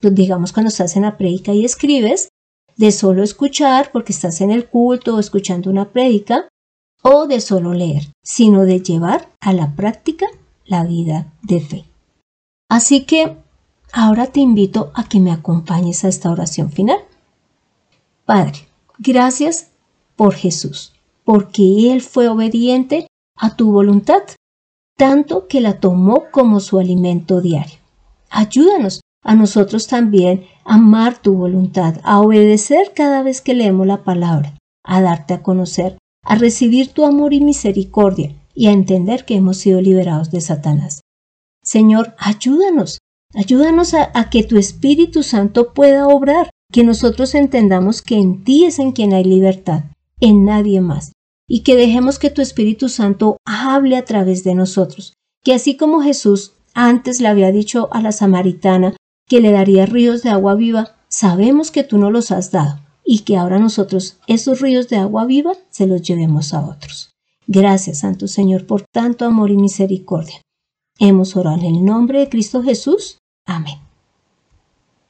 pues 0.00 0.14
digamos 0.16 0.52
cuando 0.52 0.70
estás 0.70 0.96
en 0.96 1.02
la 1.02 1.16
prédica 1.16 1.54
y 1.54 1.64
escribes, 1.64 2.28
de 2.76 2.90
solo 2.90 3.22
escuchar 3.22 3.92
porque 3.92 4.12
estás 4.12 4.40
en 4.40 4.50
el 4.50 4.66
culto 4.66 5.14
o 5.14 5.20
escuchando 5.20 5.70
una 5.70 5.90
prédica, 5.90 6.48
o 7.02 7.26
de 7.26 7.40
solo 7.40 7.74
leer, 7.74 8.12
sino 8.22 8.62
de 8.62 8.80
llevar 8.80 9.28
a 9.40 9.52
la 9.52 9.74
práctica 9.74 10.26
la 10.64 10.84
vida 10.84 11.32
de 11.42 11.60
fe. 11.60 11.84
Así 12.68 13.04
que 13.04 13.36
ahora 13.92 14.28
te 14.28 14.40
invito 14.40 14.92
a 14.94 15.04
que 15.04 15.20
me 15.20 15.32
acompañes 15.32 16.04
a 16.04 16.08
esta 16.08 16.30
oración 16.30 16.70
final. 16.70 16.98
Padre, 18.24 18.66
gracias 18.98 19.72
por 20.16 20.34
Jesús, 20.34 20.94
porque 21.24 21.92
Él 21.92 22.00
fue 22.00 22.28
obediente 22.28 23.08
a 23.36 23.56
tu 23.56 23.72
voluntad, 23.72 24.22
tanto 24.96 25.48
que 25.48 25.60
la 25.60 25.80
tomó 25.80 26.24
como 26.30 26.60
su 26.60 26.78
alimento 26.78 27.40
diario. 27.40 27.78
Ayúdanos 28.30 29.00
a 29.24 29.34
nosotros 29.34 29.86
también 29.86 30.46
a 30.64 30.74
amar 30.74 31.20
tu 31.20 31.34
voluntad, 31.34 32.00
a 32.04 32.20
obedecer 32.20 32.92
cada 32.94 33.22
vez 33.22 33.40
que 33.40 33.54
leemos 33.54 33.86
la 33.86 34.04
palabra, 34.04 34.54
a 34.84 35.00
darte 35.00 35.34
a 35.34 35.42
conocer, 35.42 35.98
a 36.22 36.36
recibir 36.36 36.88
tu 36.88 37.04
amor 37.04 37.34
y 37.34 37.40
misericordia 37.40 38.34
y 38.54 38.66
a 38.66 38.72
entender 38.72 39.24
que 39.24 39.34
hemos 39.34 39.58
sido 39.58 39.80
liberados 39.80 40.30
de 40.30 40.40
Satanás. 40.40 41.00
Señor, 41.62 42.14
ayúdanos, 42.18 42.98
ayúdanos 43.34 43.94
a, 43.94 44.30
que 44.30 44.42
tu 44.42 44.58
Espíritu 44.58 45.22
Santo 45.22 45.72
pueda 45.72 46.08
obrar, 46.08 46.50
que 46.72 46.84
nosotros 46.84 47.34
entendamos 47.34 48.02
que 48.02 48.16
en 48.16 48.44
ti 48.44 48.64
es 48.64 48.78
en 48.78 48.92
quien 48.92 49.12
hay 49.12 49.24
libertad, 49.24 49.84
en 50.20 50.44
nadie 50.44 50.80
más, 50.80 51.12
y 51.48 51.60
que 51.60 51.76
dejemos 51.76 52.18
que 52.18 52.30
tu 52.30 52.42
Espíritu 52.42 52.88
Santo 52.88 53.36
hable 53.44 53.96
a 53.96 54.04
través 54.04 54.44
de 54.44 54.54
nosotros, 54.54 55.14
que 55.42 55.54
así 55.54 55.76
como 55.76 56.02
Jesús 56.02 56.52
antes 56.74 57.20
le 57.20 57.28
había 57.28 57.52
dicho 57.52 57.88
a 57.92 58.00
la 58.00 58.12
samaritana 58.12 58.96
que 59.28 59.40
le 59.40 59.52
daría 59.52 59.86
ríos 59.86 60.22
de 60.22 60.30
agua 60.30 60.54
viva, 60.54 60.96
sabemos 61.08 61.70
que 61.70 61.84
tú 61.84 61.98
no 61.98 62.10
los 62.10 62.30
has 62.30 62.50
dado 62.50 62.81
y 63.12 63.24
que 63.24 63.36
ahora 63.36 63.58
nosotros 63.58 64.16
esos 64.26 64.62
ríos 64.62 64.88
de 64.88 64.96
agua 64.96 65.26
viva 65.26 65.52
se 65.68 65.86
los 65.86 66.00
llevemos 66.00 66.54
a 66.54 66.64
otros. 66.64 67.10
Gracias, 67.46 67.98
Santo 67.98 68.26
Señor, 68.26 68.66
por 68.66 68.84
tanto 68.90 69.26
amor 69.26 69.50
y 69.50 69.58
misericordia. 69.58 70.40
Hemos 70.98 71.36
orado 71.36 71.58
en 71.58 71.74
el 71.74 71.84
nombre 71.84 72.20
de 72.20 72.30
Cristo 72.30 72.62
Jesús. 72.62 73.18
Amén. 73.44 73.76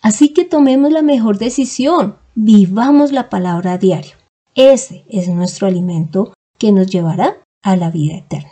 Así 0.00 0.30
que 0.30 0.44
tomemos 0.44 0.90
la 0.90 1.02
mejor 1.02 1.38
decisión, 1.38 2.16
vivamos 2.34 3.12
la 3.12 3.30
palabra 3.30 3.74
a 3.74 3.78
diario. 3.78 4.16
Ese 4.56 5.04
es 5.08 5.28
nuestro 5.28 5.68
alimento 5.68 6.34
que 6.58 6.72
nos 6.72 6.88
llevará 6.88 7.36
a 7.62 7.76
la 7.76 7.92
vida 7.92 8.16
eterna. 8.16 8.50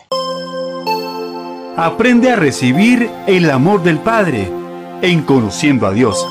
Aprende 1.77 2.31
a 2.31 2.37
recibir 2.37 3.11
el 3.27 3.51
amor 3.51 3.83
del 3.83 3.99
Padre 3.99 4.49
en 5.03 5.23
conociendo 5.23 5.89
a 5.89 5.93
Dios. 5.93 6.25